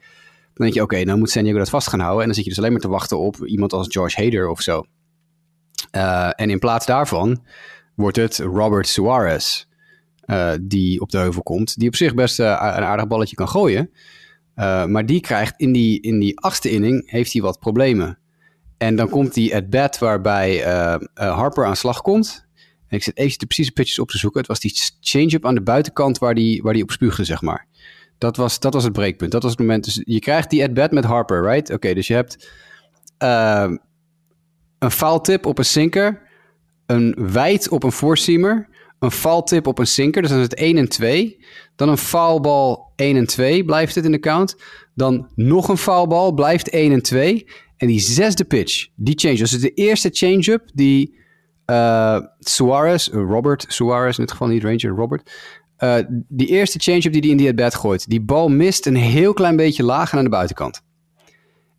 [0.53, 2.19] denk je, oké, okay, nou moet San Diego dat vast gaan houden...
[2.19, 4.61] en dan zit je dus alleen maar te wachten op iemand als George Hader of
[4.61, 4.83] zo.
[5.91, 7.45] Uh, en in plaats daarvan
[7.95, 9.65] wordt het Robert Suarez...
[10.61, 11.79] die op de heuvel komt...
[11.79, 13.91] die op zich best een aardig balletje kan gooien...
[14.87, 17.11] maar die krijgt in die, in die achtste inning...
[17.11, 18.19] heeft hij wat problemen...
[18.77, 20.57] En dan komt die at bat waarbij
[21.13, 22.45] Harper aan slag komt.
[22.87, 24.39] En ik zit even de precieze pitches op te zoeken.
[24.39, 27.67] Het was die change-up aan de buitenkant waar die, waar die op spuugde, zeg maar.
[28.17, 29.31] Dat was, dat was het breekpunt.
[29.31, 29.83] Dat was het moment.
[29.83, 31.71] Dus je krijgt die at bat met Harper, right?
[31.73, 32.51] Oké, dus je hebt
[34.81, 36.21] een foul tip op een sinker.
[36.85, 38.69] Een wijd op een four-seamer.
[38.99, 40.21] Een foul tip op een sinker.
[40.21, 41.45] Dus dan is het 1 en 2.
[41.75, 44.55] Dan een foulbal 1 en 2 blijft het in de count.
[44.95, 47.47] Dan nog een foulbal blijft 1 en 2.
[47.77, 51.17] En die zesde pitch, die change, dus de eerste change-up die
[51.65, 55.31] uh, Suarez, uh, Robert Suarez in dit geval niet Ranger, Robert,
[55.79, 55.95] uh,
[56.27, 59.55] die eerste change-up die hij in die at-bat gooit, die bal mist een heel klein
[59.55, 60.81] beetje lager aan de buitenkant.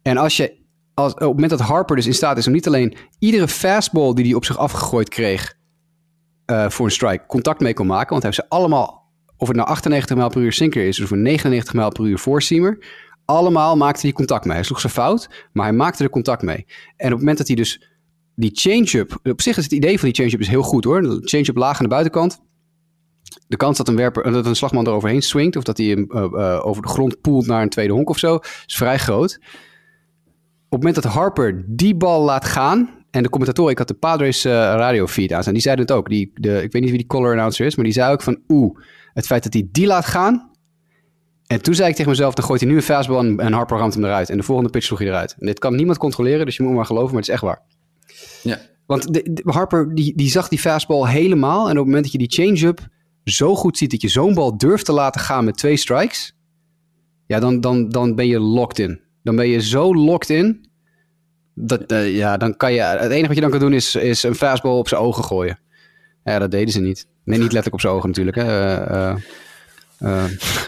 [0.03, 0.62] En als je,
[0.95, 4.15] als, op het moment dat Harper dus in staat is om niet alleen iedere fastball
[4.15, 5.55] die hij op zich afgegooid kreeg
[6.47, 9.57] uh, voor een strike contact mee kon maken, want hij heeft ze allemaal, of het
[9.57, 12.85] nou 98 mijl per uur sinker is of een 99 mijl per uur four-seamer,
[13.25, 14.55] allemaal maakte hij contact mee.
[14.55, 16.67] Hij sloeg ze fout, maar hij maakte er contact mee.
[16.97, 17.91] En op het moment dat hij dus
[18.35, 19.19] die change-up...
[19.23, 21.03] Op zich is het idee van die change-up is heel goed hoor.
[21.21, 22.41] Change-up laag aan de buitenkant.
[23.47, 25.57] De kans dat een, werper, dat een slagman eroverheen swingt...
[25.57, 28.19] of dat hij hem uh, uh, over de grond poelt naar een tweede honk of
[28.19, 28.39] zo...
[28.67, 29.39] is vrij groot.
[30.73, 32.91] Op het moment dat Harper die bal laat gaan...
[33.11, 35.43] en de commentatoren, ik had de Padres uh, radiofeed aan...
[35.43, 36.09] en die zeiden het ook.
[36.09, 37.77] Die, de, ik weet niet wie die color announcer is...
[37.77, 38.39] maar die zei ook van...
[38.49, 38.79] oeh,
[39.13, 40.51] het feit dat hij die laat gaan...
[41.47, 43.79] En toen zei ik tegen mezelf, dan gooit hij nu een fastball en, en Harper
[43.79, 44.31] ramt hem eruit.
[44.31, 45.37] En de volgende pitch sloeg hij eruit.
[45.39, 47.63] En dit kan niemand controleren, dus je moet maar geloven, maar het is echt waar.
[48.43, 48.59] Ja.
[48.87, 51.65] Want de, de Harper, die, die zag die fastball helemaal.
[51.65, 52.89] En op het moment dat je die change-up
[53.25, 56.37] zo goed ziet dat je zo'n bal durft te laten gaan met twee strikes.
[57.27, 59.01] Ja, dan, dan, dan ben je locked in.
[59.23, 60.65] Dan ben je zo locked in.
[61.55, 64.23] Dat, eh, ja, dan kan je, het enige wat je dan kan doen is, is
[64.23, 65.59] een fastball op zijn ogen gooien.
[66.25, 67.07] Ja, dat deden ze niet.
[67.25, 68.37] Nee, niet letterlijk op zijn ogen natuurlijk.
[68.37, 68.75] Hè.
[68.85, 69.17] Eh,
[69.99, 70.25] eh,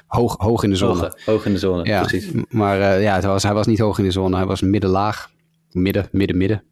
[0.07, 1.01] hoog, hoog in de zone.
[1.01, 2.31] Hoog, hoog in de zone, ja, precies.
[2.49, 4.37] Maar ja, het was, hij was niet hoog in de zone.
[4.37, 5.31] Hij was middenlaag.
[5.71, 6.63] Midden, midden, midden.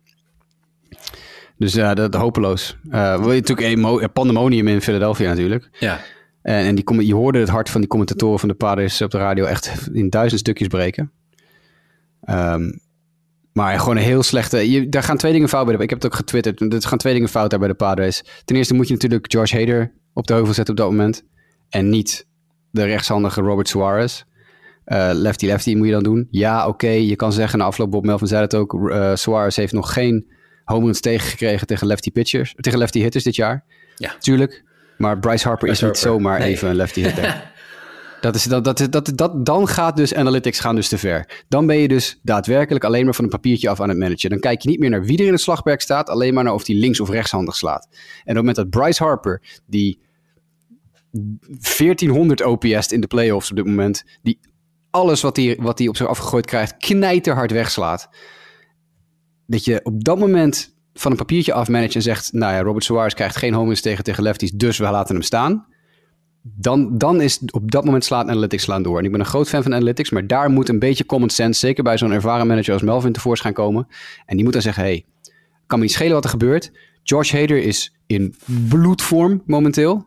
[1.59, 2.77] Dus ja, dat hopeloos.
[2.91, 5.69] Wil je natuurlijk emo- pandemonium in Philadelphia natuurlijk.
[5.79, 6.01] Ja,
[6.43, 9.19] En, en die, je hoorde het hart van die commentatoren van de Padres op de
[9.19, 11.11] radio echt in duizend stukjes breken.
[12.23, 12.71] Ehm,
[13.53, 14.71] maar gewoon een heel slechte...
[14.71, 15.77] Je, daar gaan twee dingen fout bij.
[15.77, 16.61] de- Ik heb het ook getwitterd.
[16.75, 18.23] Er gaan twee dingen fout daar bij de Padres.
[18.45, 21.23] Ten eerste moet je natuurlijk Josh Hader op de heuvel zetten op dat moment.
[21.69, 22.27] En niet
[22.71, 24.23] de rechtshandige Robert Suarez.
[24.85, 26.29] Eh, lefty lefty moet je dan doen.
[26.31, 26.89] Ja, oké.
[26.89, 28.91] je kan zeggen, na afloop Bob Melvin zei het ook.
[28.91, 30.33] eh, Suarez heeft nog geen
[30.65, 32.55] home runs tegengekregen tegen lefty pitchers.
[32.57, 33.65] Tegen lefty hitters dit jaar.
[33.97, 34.15] Ja.
[34.19, 34.65] Tuurlijk.
[34.99, 36.49] Maar Bryce Harper Bryce is niet zomaar nee.
[36.49, 37.25] even een lefty hitter.
[38.23, 41.45] Dat is, dat, dat, dat, dat, dan gaat dus analytics gaan dus te ver.
[41.49, 44.31] Dan ben je dus daadwerkelijk alleen maar van een papiertje af aan het managen.
[44.31, 46.53] Dan kijk je niet meer naar wie er in het slagwerk staat, alleen maar naar
[46.53, 47.89] of die links- of rechtshandig slaat.
[47.91, 50.01] En op het moment dat Bryce Harper, die
[51.11, 54.39] 1400 OPS in de playoffs op dit moment, die
[54.91, 58.09] alles wat hij wat op zich afgegooid krijgt, knijterhard wegslaat.
[59.47, 63.15] Dat je op dat moment van een papiertje afmanagt en zegt, nou ja, Robert Suarez
[63.15, 65.71] krijgt geen home runs tegen tegen lefties, dus we laten hem staan
[66.43, 68.99] dan, dan is op dat moment slaat analytics slaan door.
[68.99, 71.59] En ik ben een groot fan van analytics, maar daar moet een beetje common sense,
[71.59, 73.87] zeker bij zo'n ervaren manager als Melvin, tevoorschijn komen.
[74.27, 75.05] En die moet dan zeggen, hey,
[75.67, 76.73] kan me niet schelen wat er gebeurt.
[77.03, 78.35] Josh Hader is in
[78.69, 80.07] bloedvorm momenteel.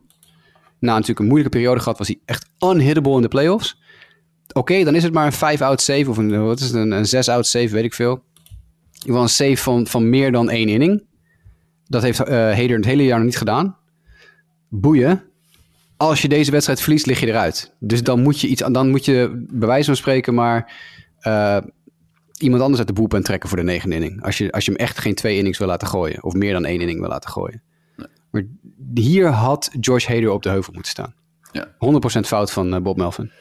[0.79, 3.79] Na natuurlijk een moeilijke periode gehad, was hij echt unhittable in de playoffs.
[4.53, 7.05] Oké, dan is het maar een 5-out save of een, wat is het, een, een
[7.05, 8.23] 6-out save, weet ik veel.
[8.93, 11.03] Ieder geval een save van, van meer dan één inning.
[11.87, 13.77] Dat heeft eh Hader het hele jaar nog niet gedaan.
[14.69, 15.23] Boeien
[15.97, 17.73] als je deze wedstrijd verliest, lig je eruit.
[17.79, 20.73] Dus dan moet je iets, dan moet je bij wijze van spreken maar
[21.19, 21.57] eh,
[22.37, 24.23] iemand anders uit de boelpen trekken voor de negende inning.
[24.23, 26.65] Als je, als je hem echt geen twee innings wil laten gooien, of meer dan
[26.65, 27.61] één inning wil laten gooien.
[28.31, 28.43] Maar
[28.93, 31.13] hier had George Hader op de heuvel moeten staan.
[31.51, 31.67] Ja.
[31.67, 33.31] 100% fout van eh, Bob Melvin.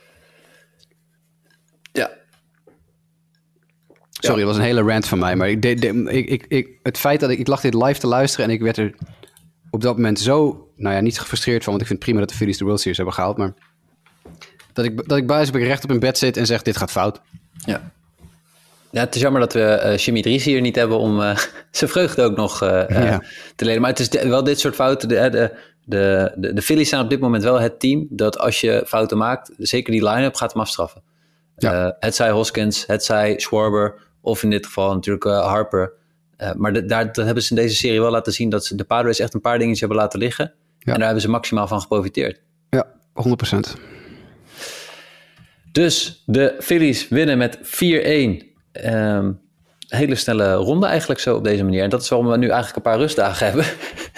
[1.93, 2.11] ja.
[4.11, 5.37] Sorry, dat was een hele rant van mij.
[5.37, 8.01] Maar ik, de, de- ik, ik, ik, het feit dat ik, ik lag dit live
[8.01, 8.95] te luisteren en ik werd er
[9.75, 12.29] op dat moment zo, nou ja, niet gefrustreerd van, want ik vind het prima dat
[12.31, 13.37] de Phillies de World Series hebben gehaald.
[13.37, 13.55] Maar
[14.73, 17.21] dat ik, dat ik bij recht op een bed zit en zeg, dit gaat fout.
[17.65, 17.91] Ja.
[18.91, 21.37] Ja, het is jammer dat we eh Jimmy Dries hier niet hebben om eh,
[21.71, 23.23] zijn vreugde ook nog eh, Ja.
[23.57, 23.81] te leren.
[23.81, 25.09] Maar het is de- wel dit soort fouten.
[25.09, 28.61] De, de, de, de, de Phillies zijn op dit moment wel het team dat als
[28.61, 31.03] je fouten maakt, zeker die line-up gaat hem afstraffen.
[31.57, 31.97] Ja.
[32.01, 35.93] Het zij Hoskins, het zij Schwarber of in dit geval natuurlijk Harper.
[36.49, 38.77] Eh, maar de- daar dat hebben ze in deze serie wel laten zien dat ze
[38.77, 40.45] de Padres echt een paar dingetjes hebben laten liggen.
[40.45, 42.41] En daar hebben ze maximaal van geprofiteerd.
[42.71, 43.75] Ja, 100%.
[45.73, 48.43] Dus de Phillies winnen met 4-1.
[48.73, 49.33] Ehm,
[49.89, 51.83] hele snelle ronde eigenlijk zo op deze manier.
[51.83, 53.65] En dat is waarom we nu eigenlijk een paar rustdagen hebben.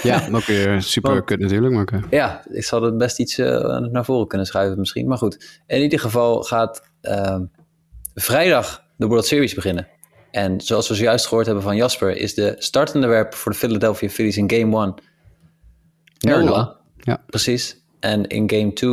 [0.03, 1.75] Ja, ook weer super kut natuurlijk.
[1.75, 5.07] Maar ja, ik zal het best iets eh, naar voren kunnen schuiven misschien.
[5.09, 7.45] Maar goed, in ieder geval gaat ehm,
[8.15, 9.89] vrijdag de World Series beginnen.
[10.31, 12.17] En zoals we zojuist gehoord hebben van Jasper...
[12.17, 14.95] is de startende werper voor de Philadelphia Phillies in Game 1
[16.33, 16.77] Aaron Nola.
[16.97, 17.85] Ja, Precies.
[18.01, 18.91] En in Game 2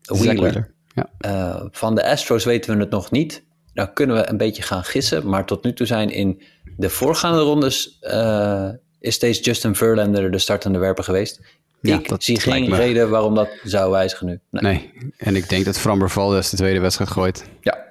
[0.00, 0.40] Zack Wheeler.
[0.42, 0.74] Wheeler.
[0.94, 1.10] Ja.
[1.18, 3.44] Eh, van de Astros weten we het nog niet.
[3.74, 5.28] Nou kunnen we een beetje gaan gissen.
[5.28, 6.42] Maar tot nu toe zijn in
[6.76, 7.98] de voorgaande rondes...
[8.00, 8.68] eh,
[9.00, 11.40] is steeds Justin Verlander de startende werper geweest.
[11.80, 12.76] Ja, ik dat zie geen me.
[12.76, 14.40] reden waarom dat zou wijzigen nu.
[14.50, 14.62] Nee.
[14.62, 17.44] Nee, en ik denk dat Framber Valdez de tweede wedstrijd gooit.
[17.60, 17.84] Ja,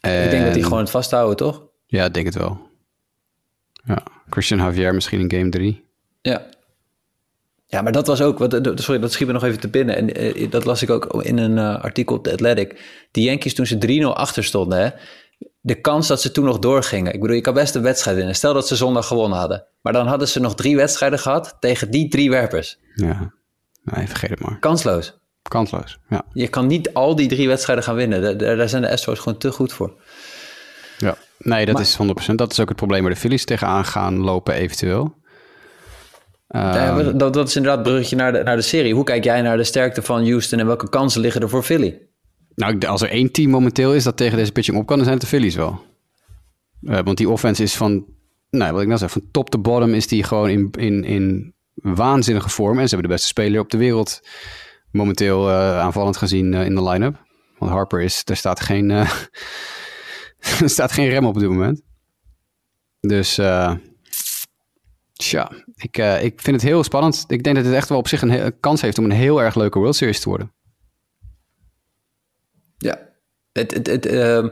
[0.00, 1.62] ik denk dat die En- gewoon het vasthouden, toch?
[1.86, 2.66] Ja, ik denk het wel.
[3.84, 5.84] Ja, Christian Javier misschien in game 3.
[6.22, 6.46] Ja.
[7.66, 9.96] Ja, maar dat was ook, wat, de- sorry, dat schiet me nog even te binnen.
[9.96, 12.80] En eh, dat las ik ook in een eh, artikel op The Athletic.
[13.10, 14.88] Die Yankees toen ze 3-0 achter stonden, hè,
[15.60, 17.12] de kans dat ze toen nog doorgingen.
[17.14, 18.34] Ik bedoel, je kan best een wedstrijd winnen.
[18.34, 19.66] Stel dat ze zondag gewonnen hadden.
[19.82, 22.78] Maar dan hadden ze nog drie wedstrijden gehad tegen die drie werpers.
[22.94, 23.32] Ja,
[23.82, 24.58] nee, vergeet het maar.
[24.58, 25.17] Kansloos.
[25.48, 26.24] Kansloos, ja.
[26.32, 28.38] Je kan niet al die drie wedstrijden gaan winnen.
[28.38, 29.92] Daar, daar zijn de Astros gewoon te goed voor.
[30.98, 31.16] ja.
[31.38, 32.34] Nee, dat Maar- is 100%.
[32.38, 35.14] Dat is ook het probleem waar de Phillies tegenaan gaan lopen eventueel.
[36.48, 38.94] Ja, Ehm, dat, dat is inderdaad een bruggetje naar de, naar de serie.
[38.94, 41.98] Hoe kijk jij naar de sterkte van Houston en welke kansen liggen er voor Philly?
[42.54, 45.18] Nou, als er één team momenteel is dat tegen deze pitching op kan, dan zijn
[45.18, 45.80] het de Phillies wel.
[46.82, 48.04] Eh, want die offense is van,
[48.50, 51.54] nou, wat ik nou zeg, van top to bottom is die gewoon in, in, in
[51.74, 52.78] waanzinnige vorm.
[52.78, 54.20] En ze hebben de beste speler op de wereld
[54.90, 57.26] momenteel eh, aanvallend gezien eh, in de line-up.
[57.58, 59.10] Want Harper is, er staat geen, eh,
[60.62, 61.82] er staat geen rem op op dit moment.
[63.00, 63.34] Dus,
[65.12, 67.24] tja, ik, ik vind het heel spannend.
[67.28, 69.54] Ik denk dat het echt wel op zich een kans heeft om een heel erg
[69.54, 70.52] leuke World Series te worden.
[72.76, 73.08] Ja,
[73.52, 74.48] het, het, het, ehm,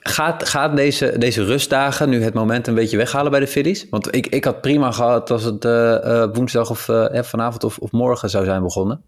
[0.00, 3.86] gaat, gaat deze, deze rustdagen nu het moment een beetje weghalen bij de Phillies?
[3.90, 7.90] Want ik, ik had prima gehad als het uh, woensdag of uh, vanavond of, of
[7.90, 9.04] morgen zou zijn begonnen.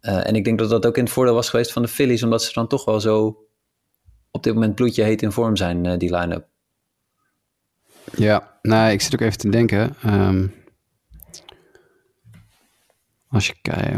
[0.00, 2.42] en ik denk dat dat ook in het voordeel was geweest van de Phillies, omdat
[2.42, 3.46] ze dan toch wel zo
[4.30, 6.46] op dit moment bloedje heet in vorm zijn, die line-up.
[8.16, 9.94] Ja, nou, ik zit ook even te denken.
[10.06, 10.54] Um,
[13.28, 13.96] als je kijkt,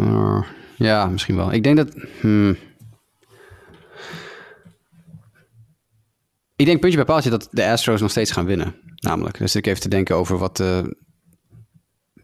[0.76, 1.52] ja, misschien wel.
[1.52, 1.94] Ik denk dat.
[2.20, 2.56] Hmm,
[6.60, 8.74] Ik denk puntje bij paaltje dat de Astros nog steeds gaan winnen.
[8.94, 9.38] Namelijk.
[9.38, 10.96] Dus ik even te denken over wat de,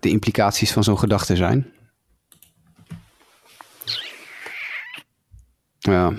[0.00, 1.72] de implicaties van zo'n gedachte zijn.
[5.78, 6.12] Ja.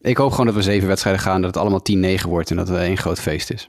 [0.00, 2.68] Ik hoop gewoon dat we zeven wedstrijden gaan, dat het allemaal 10-9 wordt en dat
[2.68, 3.68] het één groot feest is.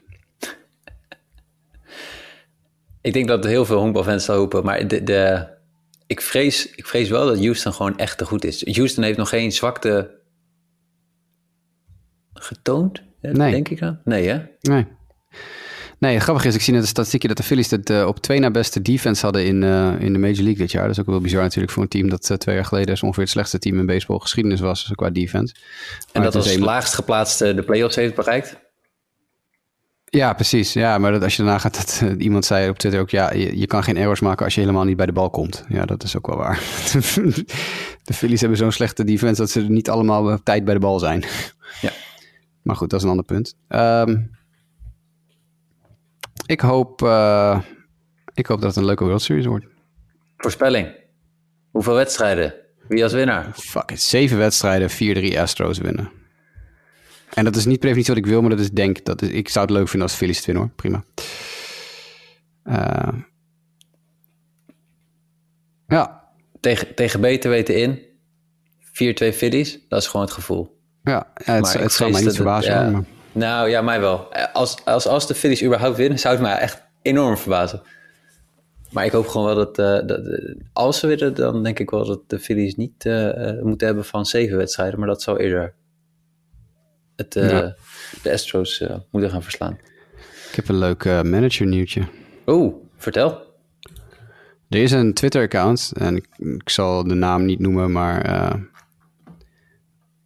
[3.00, 5.48] Ik denk dat heel veel honkbalfans hopen, maar de, de,
[6.06, 8.76] ik, vrees, ik vrees wel dat Houston gewoon echt te goed is.
[8.76, 10.20] Houston heeft nog geen zwakte
[12.32, 13.50] getoond nee.
[13.50, 14.00] Denk ik aan?
[14.04, 14.42] Nee, hè?
[14.60, 14.86] Nee.
[15.98, 18.40] Nee, grappig is, ik zie net een statistiekje dat de Phillies het uh, op twee
[18.40, 20.82] na beste defense hadden in, uh, in de Major League dit jaar.
[20.82, 23.22] Dat is ook wel bizar natuurlijk voor een team dat uh, twee jaar geleden ongeveer
[23.22, 25.54] het slechtste team in baseball geschiedenis was dus qua defense.
[26.12, 28.56] En dat als laagst geplaatste de playoffs heeft bereikt?
[30.04, 30.72] Ja, precies.
[30.72, 33.58] Ja, maar dat, als je daarna gaat, dat, iemand zei op Twitter ook, ja, je,
[33.58, 35.64] je, kan geen errors maken als je helemaal niet bij de bal komt.
[35.68, 36.60] Ja, dat is ook wel waar.
[38.04, 40.98] de Phillies hebben zo'n slechte defense dat ze niet allemaal op tijd bij de bal
[40.98, 41.24] zijn.
[41.80, 41.90] Ja.
[42.66, 43.56] Maar goed, dat is een ander punt.
[43.68, 44.30] Um,
[46.46, 47.60] ik, hoop, uh,
[48.34, 49.66] ik hoop dat het een leuke World Series wordt.
[50.36, 50.94] Voorspelling.
[51.70, 52.54] Hoeveel wedstrijden?
[52.88, 53.52] Wie als winnaar?
[53.54, 54.00] Fuck it.
[54.00, 54.90] Zeven wedstrijden,
[55.32, 56.10] 4-3 Astros winnen.
[57.34, 59.04] En dat is niet per wat ik wil, maar dat is denk.
[59.04, 60.72] Dat is, ik zou het leuk vinden als Phillies het winnen hoor.
[60.74, 61.04] Prima.
[62.64, 63.20] Uh,
[65.88, 66.30] ja.
[66.60, 68.02] Tegen, tegen beter weten in.
[69.32, 69.78] 4-2 Phillies.
[69.88, 70.75] Dat is gewoon het gevoel.
[71.06, 72.72] Ja, het, het zal mij niet verbazen.
[72.72, 73.02] Ja,
[73.32, 74.34] Nou ja, mij wel.
[74.52, 77.82] Als, als, als de Phillies überhaupt winnen, zou het mij echt enorm verbazen.
[78.90, 82.06] Maar ik hoop gewoon wel dat, uh, dat als ze winnen, dan denk ik wel
[82.06, 85.74] dat de Phillies niet uh, moeten hebben van zeven wedstrijden, maar dat zou eerder
[87.16, 87.74] het, ja.
[88.22, 89.78] de Astros moeten gaan verslaan.
[90.48, 92.02] Ik heb een leuk manager nieuwtje.
[92.46, 93.44] Oeh, vertel.
[94.68, 98.24] Er is een Twitter-account, en ik, ik, zal de naam niet noemen, maar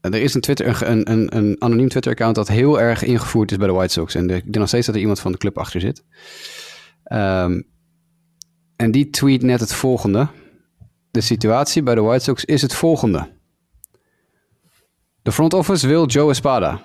[0.00, 3.66] er is een, Twitter, een, een, een anoniem Twitter-account dat heel erg ingevoerd is bij
[3.66, 4.14] de White Sox.
[4.14, 6.04] En ik denk nog steeds dat er iemand van de club achter zit.
[7.12, 7.68] Um,
[8.76, 10.28] en die tweet net het volgende.
[11.10, 13.38] De situatie bij de White Sox is het volgende.
[15.22, 16.82] De front office wil Joe Espada.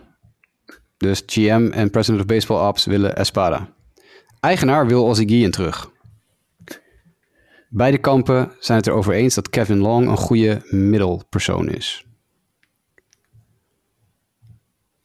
[0.97, 3.73] Dus GM en President of Baseball Ops willen Espada.
[4.39, 5.91] Eigenaar wil Ozzie Guillen terug.
[7.69, 12.04] Beide kampen zijn het erover eens dat Kevin Long een goede middelpersoon is.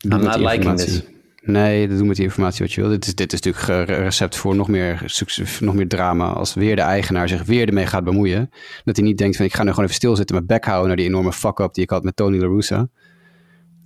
[0.08, 1.02] I'm not liking this.
[1.42, 2.90] Nee, dat doe met die informatie wat je wil.
[2.90, 6.28] Dit is, dit is natuurlijk een recept voor nog meer, succes, nog meer drama.
[6.28, 8.50] Als weer de eigenaar zich weer ermee gaat bemoeien.
[8.84, 10.96] Dat hij niet denkt van ik ga nu gewoon even stilzitten, mijn bek houden naar
[10.96, 12.88] die enorme fuck-up die ik had met Tony La Russa.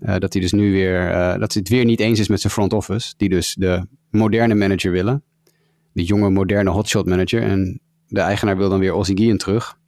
[0.01, 2.41] Uh, dat hij dus nu weer, uh, dat hij het weer niet eens is met
[2.41, 3.15] zijn front office.
[3.17, 5.23] Die dus de moderne manager willen.
[5.93, 7.43] De jonge, moderne hotshot manager.
[7.43, 9.79] En de eigenaar wil dan weer Ozzie Guillen terug.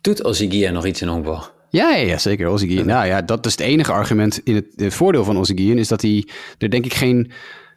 [0.00, 1.56] Doet Ozzie Guillen nog iets in honkbal?
[1.70, 2.48] Ja, ja, zeker.
[2.48, 6.02] Ozzy Nou ja, dat is het enige argument in het, voordeel van Ozzy is dat
[6.02, 7.32] hij er denk ik geen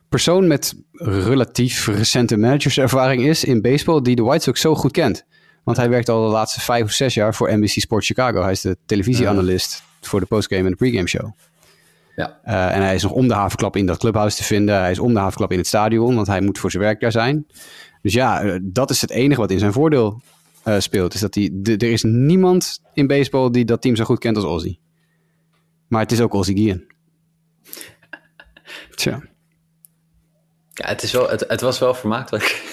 [0.09, 5.25] persoon met relatief recente managerservaring is in baseball die de White Sox zo goed kent.
[5.63, 8.41] Want hij werkt al de laatste vijf of zes jaar voor NBC Sports Chicago.
[8.41, 11.31] Hij is de televisieanalist voor de postgame en de pregame show.
[12.15, 12.39] Ja.
[12.45, 14.79] Uh, en hij is nog om de havenklap in dat clubhuis te vinden.
[14.79, 17.11] Hij is om de havenklap in het stadion, want hij moet voor zijn werk daar
[17.11, 17.45] zijn.
[18.01, 20.21] Dus ja, uh, dat is het enige wat in zijn voordeel
[20.65, 21.13] uh, speelt.
[21.13, 24.45] Is dat hij, er is niemand in baseball die dat team zo goed kent als
[24.45, 24.77] Ozzy.
[25.87, 26.85] Maar het is ook Ozzy Guillen.
[28.95, 29.21] Tja.
[30.73, 32.63] Ja, het, is wel, het, het was wel vermakelijk.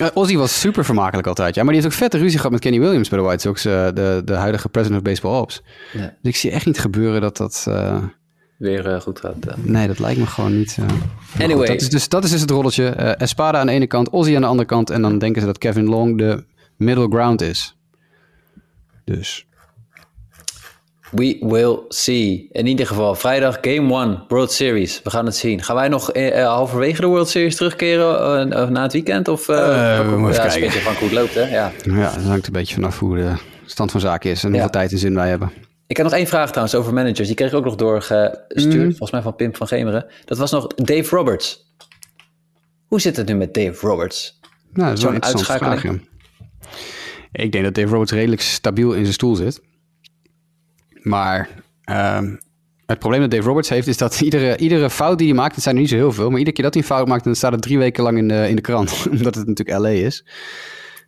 [0.00, 1.54] uh, Ozzy was super vermakelijk altijd.
[1.54, 3.66] Ja, maar die heeft ook vette ruzie gehad met Kenny Williams bij de White Sox.
[3.66, 5.62] Uh, de, de huidige president of baseball ops.
[5.92, 6.00] Ja.
[6.00, 7.64] Dus ik zie echt niet gebeuren dat dat...
[7.68, 8.04] Uh,
[8.58, 9.34] Weer goed gaat.
[9.56, 10.78] Nee, dat lijkt me gewoon niet.
[11.38, 11.56] anyway.
[11.56, 12.88] Goed, dat, is dus, dat is dus het rolletje.
[12.88, 14.90] Espada aan de ene kant, Ozzy aan de andere kant.
[14.90, 16.44] En dan denken ze dat Kevin Long de
[16.78, 17.76] middle ground is.
[19.04, 19.46] Dus.
[21.10, 22.48] We will see.
[22.52, 25.00] In ieder geval, vrijdag Game 1 World Series.
[25.02, 25.62] We gaan het zien.
[25.62, 29.28] Gaan wij nog uh, halverwege de World Series terugkeren uh, na het weekend?
[29.28, 30.80] Of, uh, we moeten ja, kijken.
[30.80, 31.42] van hoe het loopt, hè?
[31.42, 31.72] Ja.
[31.82, 33.32] ja, dat hangt een beetje vanaf hoe de
[33.66, 35.52] stand van zaken is en hoeveel tijd en zin wij hebben.
[35.86, 37.26] Ik heb nog één vraag trouwens over managers.
[37.26, 38.88] Die kreeg ik ook nog doorgestuurd, mm.
[38.88, 40.06] volgens mij van Pim van Gemeren.
[40.24, 41.74] Dat was nog Dave Roberts.
[42.86, 44.40] Hoe zit het nu met Dave Roberts?
[44.72, 45.80] Nou, dat is wel een uitschakeling.
[45.80, 45.94] Vraag,
[47.32, 49.60] ik denk dat Dave Roberts redelijk stabiel in zijn stoel zit.
[51.02, 51.48] Maar
[51.90, 52.20] uh,
[52.86, 55.62] Het probleem dat Dave Roberts heeft is dat iedere, iedere fout die hij maakt, het
[55.62, 57.34] zijn er niet zo heel veel, maar iedere keer dat hij een fout maakt, dan
[57.34, 59.06] staat het drie weken lang in de, in de krant.
[59.10, 60.24] Omdat het natuurlijk LA is.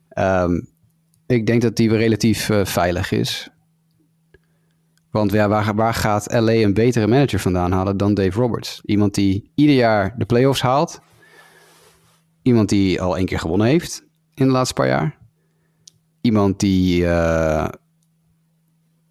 [0.08, 0.60] Ehm,
[1.26, 3.48] ik denk dat die relatief uh, veilig is.
[5.10, 8.80] Want ja, waar, waar gaat LA een betere manager vandaan halen dan Dave Roberts?
[8.84, 11.00] Iemand die ieder jaar de playoffs haalt.
[12.42, 14.04] Iemand die al één keer gewonnen heeft
[14.34, 15.19] in de laatste paar jaar.
[16.20, 17.68] Iemand die uh,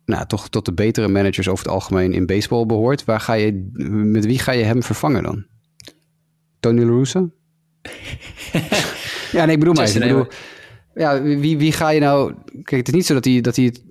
[0.06, 3.06] nou, toch tot de betere managers over het algemeen in baseball behoort.
[3.06, 5.46] Waar ga je, met wie ga je hem vervangen dan?
[6.60, 7.20] Tony La Russa?
[9.32, 9.88] ja, nee, ik bedoel maar.
[9.88, 10.28] Ik bedoel,
[10.96, 12.34] ja, wie, wie ga je nou...
[12.64, 13.84] Kijk, het is niet zo dat hij, dat hij het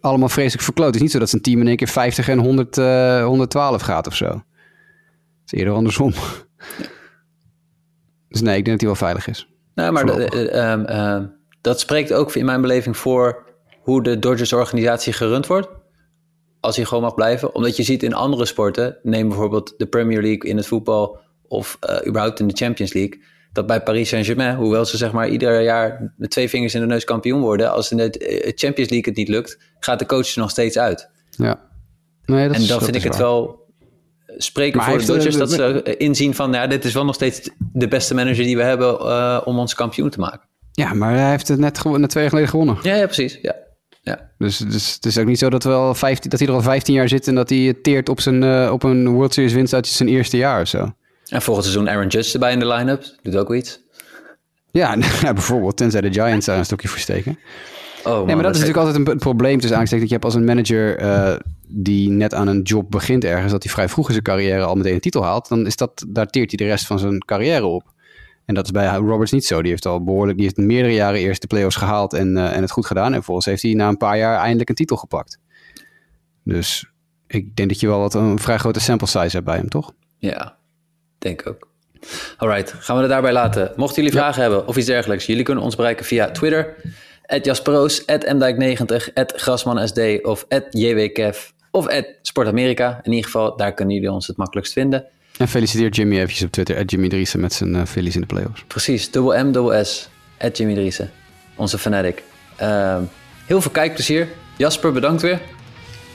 [0.00, 0.86] allemaal vreselijk verkloot.
[0.86, 3.82] Het is niet zo dat zijn team in één keer 50 en 100, uh, 112
[3.82, 4.26] gaat of zo.
[4.26, 6.12] Het is eerder andersom.
[8.28, 9.48] dus nee, ik denk dat hij wel veilig is.
[9.74, 10.50] Nou, maar de,
[10.88, 13.48] uh, dat spreekt ook in mijn beleving voor
[13.80, 15.68] hoe de Dodgers-organisatie gerund wordt.
[16.60, 17.54] Als hij gewoon mag blijven.
[17.54, 21.78] Omdat je ziet in andere sporten, neem bijvoorbeeld de Premier League in het voetbal of
[21.90, 23.22] uh, überhaupt in de Champions League.
[23.52, 26.86] Dat bij Paris Saint-Germain, hoewel ze zeg maar ieder jaar met twee vingers in de
[26.86, 30.34] neus kampioen worden, als in de eh, Champions League het niet lukt, gaat de coach
[30.34, 31.10] er nog steeds uit.
[31.30, 31.60] Ja.
[32.24, 33.68] Nee, dat en dan vind ik het wel
[34.36, 37.88] spreken voor de Dodgers dat ze inzien van, ja, dit is wel nog steeds de
[37.88, 40.49] beste manager die we hebben uh, om ons kampioen te maken.
[40.80, 42.78] Ja, maar hij heeft het net, net twee jaar geleden gewonnen.
[42.82, 43.38] Ja, ja precies.
[43.42, 43.54] Ja.
[44.02, 44.30] Ja.
[44.38, 46.62] Dus, dus het is ook niet zo dat, we al 15, dat hij er al
[46.62, 49.74] 15 jaar zit en dat hij teert op, zijn, uh, op een World Series winst
[49.74, 50.92] uit zijn eerste jaar of zo.
[51.28, 53.04] En volgend seizoen Aaron Judge erbij in de line-up.
[53.22, 53.80] Doet ook iets.
[54.70, 55.76] Ja, ja, bijvoorbeeld.
[55.76, 57.38] Tenzij de Giants daar een stokje voor steken.
[58.04, 60.10] Oh, man, nee, maar dat, is natuurlijk altijd een, probleem tussen aangestekend.
[60.10, 61.36] Dat je hebt als een manager uh,
[61.68, 64.74] die net aan een job begint ergens, dat hij vrij vroeg in zijn carrière al
[64.74, 67.66] meteen een titel haalt, dan is dat, daar teert hij de rest van zijn carrière
[67.66, 67.92] op.
[68.50, 69.62] En dat is bij Roberts niet zo.
[69.62, 72.62] Die heeft al behoorlijk, die heeft meerdere jaren eerst de playoffs gehaald en, uh, en
[72.62, 73.06] het goed gedaan.
[73.06, 75.38] En vervolgens heeft hij na een paar jaar eindelijk een titel gepakt.
[76.44, 76.90] Dus
[77.26, 79.92] ik denk dat je wel wat een vrij grote sample size hebt bij hem, toch?
[80.18, 80.56] Ja,
[81.18, 81.68] denk ook.
[82.36, 83.72] Alright, gaan we het daarbij laten.
[83.76, 86.74] Mochten jullie vragen hebben of iets dergelijks, jullie kunnen ons bereiken via Twitter.
[87.42, 91.86] Jasperoos, Mdijk90, GrasmanSD of JWKF of
[92.22, 93.00] Sportamerika.
[93.02, 95.06] In ieder geval, daar kunnen jullie ons het makkelijkst vinden.
[95.40, 98.64] En feliciteer Jimmy eventjes op Twitter, Jimmy Driessen met zijn uh, Phillies in de playoffs.
[98.66, 100.08] Precies, dubbel M, dubbel S,
[100.52, 101.10] Jimmy Driessen,
[101.54, 102.22] onze fanatic.
[102.62, 102.98] Uh,
[103.46, 104.28] heel veel kijkplezier.
[104.56, 105.40] Jasper, bedankt weer.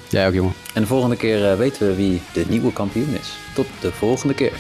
[0.10, 0.54] Jij ook, jongen.
[0.74, 3.38] En de volgende keer uh, weten we wie de nieuwe kampioen is.
[3.56, 4.54] Tot de volgende keer.